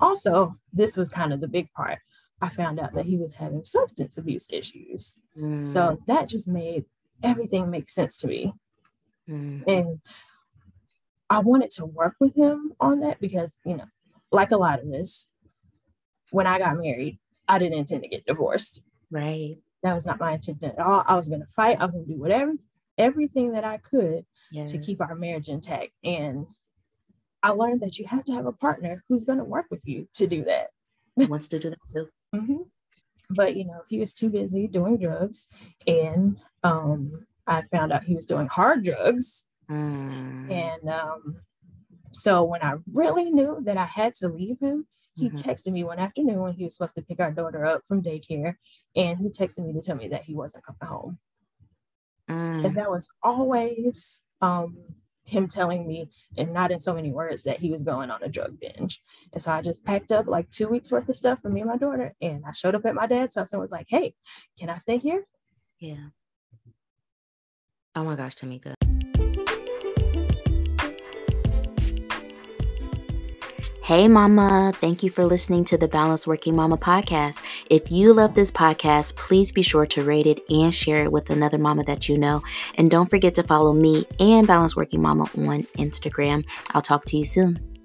also, 0.00 0.56
this 0.72 0.96
was 0.96 1.08
kind 1.10 1.32
of 1.32 1.40
the 1.40 1.48
big 1.48 1.72
part. 1.72 1.98
I 2.40 2.48
found 2.50 2.78
out 2.78 2.94
that 2.94 3.06
he 3.06 3.16
was 3.16 3.34
having 3.34 3.64
substance 3.64 4.18
abuse 4.18 4.46
issues. 4.50 5.18
Mm. 5.38 5.66
So 5.66 5.98
that 6.06 6.28
just 6.28 6.48
made 6.48 6.84
everything 7.22 7.70
make 7.70 7.88
sense 7.88 8.16
to 8.18 8.26
me. 8.26 8.52
Mm. 9.28 9.64
And 9.66 10.00
I 11.28 11.40
wanted 11.40 11.70
to 11.72 11.86
work 11.86 12.14
with 12.20 12.36
him 12.36 12.72
on 12.80 13.00
that 13.00 13.20
because, 13.20 13.52
you 13.64 13.76
know, 13.76 13.86
like 14.30 14.50
a 14.50 14.56
lot 14.56 14.80
of 14.80 14.88
us, 14.92 15.30
when 16.30 16.46
I 16.46 16.58
got 16.58 16.76
married, 16.76 17.18
I 17.48 17.58
didn't 17.58 17.78
intend 17.78 18.02
to 18.02 18.08
get 18.08 18.26
divorced. 18.26 18.82
Right. 19.10 19.56
That 19.82 19.94
was 19.94 20.06
not 20.06 20.20
my 20.20 20.32
intention 20.32 20.64
at 20.64 20.78
all. 20.78 21.04
I 21.06 21.14
was 21.14 21.28
going 21.28 21.40
to 21.40 21.46
fight. 21.46 21.78
I 21.80 21.84
was 21.84 21.94
going 21.94 22.06
to 22.06 22.12
do 22.12 22.20
whatever, 22.20 22.54
everything 22.98 23.52
that 23.52 23.64
I 23.64 23.78
could 23.78 24.24
yeah. 24.50 24.66
to 24.66 24.78
keep 24.78 25.00
our 25.00 25.14
marriage 25.14 25.48
intact. 25.48 25.92
And 26.02 26.46
I 27.42 27.50
learned 27.50 27.80
that 27.82 27.98
you 27.98 28.06
have 28.06 28.24
to 28.24 28.32
have 28.32 28.46
a 28.46 28.52
partner 28.52 29.04
who's 29.08 29.24
going 29.24 29.38
to 29.38 29.44
work 29.44 29.66
with 29.70 29.86
you 29.86 30.08
to 30.14 30.26
do 30.26 30.44
that. 30.44 30.70
Wants 31.16 31.48
to 31.48 31.58
do 31.58 31.70
that 31.70 31.78
too. 31.92 32.08
mm-hmm. 32.34 32.62
But 33.30 33.56
you 33.56 33.64
know, 33.64 33.82
he 33.88 33.98
was 33.98 34.12
too 34.12 34.30
busy 34.30 34.68
doing 34.68 34.98
drugs, 34.98 35.48
and 35.86 36.36
um, 36.62 37.25
I 37.46 37.62
found 37.62 37.92
out 37.92 38.04
he 38.04 38.14
was 38.14 38.26
doing 38.26 38.48
hard 38.48 38.84
drugs. 38.84 39.44
Mm. 39.70 40.50
And 40.50 40.88
um, 40.88 41.36
so 42.12 42.44
when 42.44 42.62
I 42.62 42.74
really 42.92 43.30
knew 43.30 43.60
that 43.64 43.76
I 43.76 43.84
had 43.84 44.14
to 44.16 44.28
leave 44.28 44.58
him, 44.60 44.86
he 45.14 45.30
mm-hmm. 45.30 45.36
texted 45.36 45.72
me 45.72 45.82
one 45.82 45.98
afternoon 45.98 46.40
when 46.40 46.52
he 46.52 46.64
was 46.64 46.74
supposed 46.74 46.94
to 46.96 47.02
pick 47.02 47.20
our 47.20 47.32
daughter 47.32 47.64
up 47.64 47.82
from 47.88 48.02
daycare, 48.02 48.56
and 48.94 49.18
he 49.18 49.30
texted 49.30 49.64
me 49.66 49.72
to 49.72 49.80
tell 49.80 49.96
me 49.96 50.08
that 50.08 50.24
he 50.24 50.34
wasn't 50.34 50.64
coming 50.64 50.92
home. 50.94 51.18
Mm. 52.28 52.64
And 52.64 52.76
that 52.76 52.90
was 52.90 53.08
always 53.22 54.20
um, 54.42 54.76
him 55.24 55.48
telling 55.48 55.86
me, 55.86 56.10
and 56.36 56.52
not 56.52 56.70
in 56.70 56.80
so 56.80 56.92
many 56.92 57.12
words, 57.12 57.44
that 57.44 57.60
he 57.60 57.70
was 57.70 57.82
going 57.82 58.10
on 58.10 58.22
a 58.22 58.28
drug 58.28 58.60
binge. 58.60 59.02
And 59.32 59.40
so 59.40 59.52
I 59.52 59.62
just 59.62 59.84
packed 59.84 60.12
up 60.12 60.26
like 60.26 60.50
two 60.50 60.68
weeks 60.68 60.92
worth 60.92 61.08
of 61.08 61.16
stuff 61.16 61.40
for 61.40 61.48
me 61.48 61.60
and 61.62 61.70
my 61.70 61.78
daughter, 61.78 62.14
and 62.20 62.44
I 62.46 62.52
showed 62.52 62.74
up 62.74 62.84
at 62.84 62.94
my 62.94 63.06
dad's 63.06 63.36
house 63.36 63.52
and 63.52 63.60
was 63.60 63.70
like, 63.72 63.86
"Hey, 63.88 64.14
can 64.58 64.68
I 64.68 64.76
stay 64.76 64.98
here?" 64.98 65.26
Yeah. 65.78 66.08
Oh 67.96 68.04
my 68.04 68.14
gosh, 68.14 68.36
Tamika. 68.36 68.74
Hey, 73.82 74.08
Mama. 74.08 74.72
Thank 74.74 75.02
you 75.02 75.10
for 75.10 75.24
listening 75.24 75.64
to 75.66 75.78
the 75.78 75.88
Balanced 75.88 76.26
Working 76.26 76.56
Mama 76.56 76.76
podcast. 76.76 77.42
If 77.70 77.90
you 77.90 78.12
love 78.12 78.34
this 78.34 78.50
podcast, 78.50 79.14
please 79.16 79.52
be 79.52 79.62
sure 79.62 79.86
to 79.86 80.02
rate 80.02 80.26
it 80.26 80.40
and 80.50 80.74
share 80.74 81.04
it 81.04 81.12
with 81.12 81.30
another 81.30 81.56
mama 81.56 81.84
that 81.84 82.08
you 82.08 82.18
know. 82.18 82.42
And 82.74 82.90
don't 82.90 83.08
forget 83.08 83.36
to 83.36 83.44
follow 83.44 83.72
me 83.72 84.04
and 84.18 84.46
Balanced 84.46 84.76
Working 84.76 85.00
Mama 85.00 85.30
on 85.38 85.62
Instagram. 85.78 86.44
I'll 86.72 86.82
talk 86.82 87.04
to 87.06 87.16
you 87.16 87.24
soon. 87.24 87.75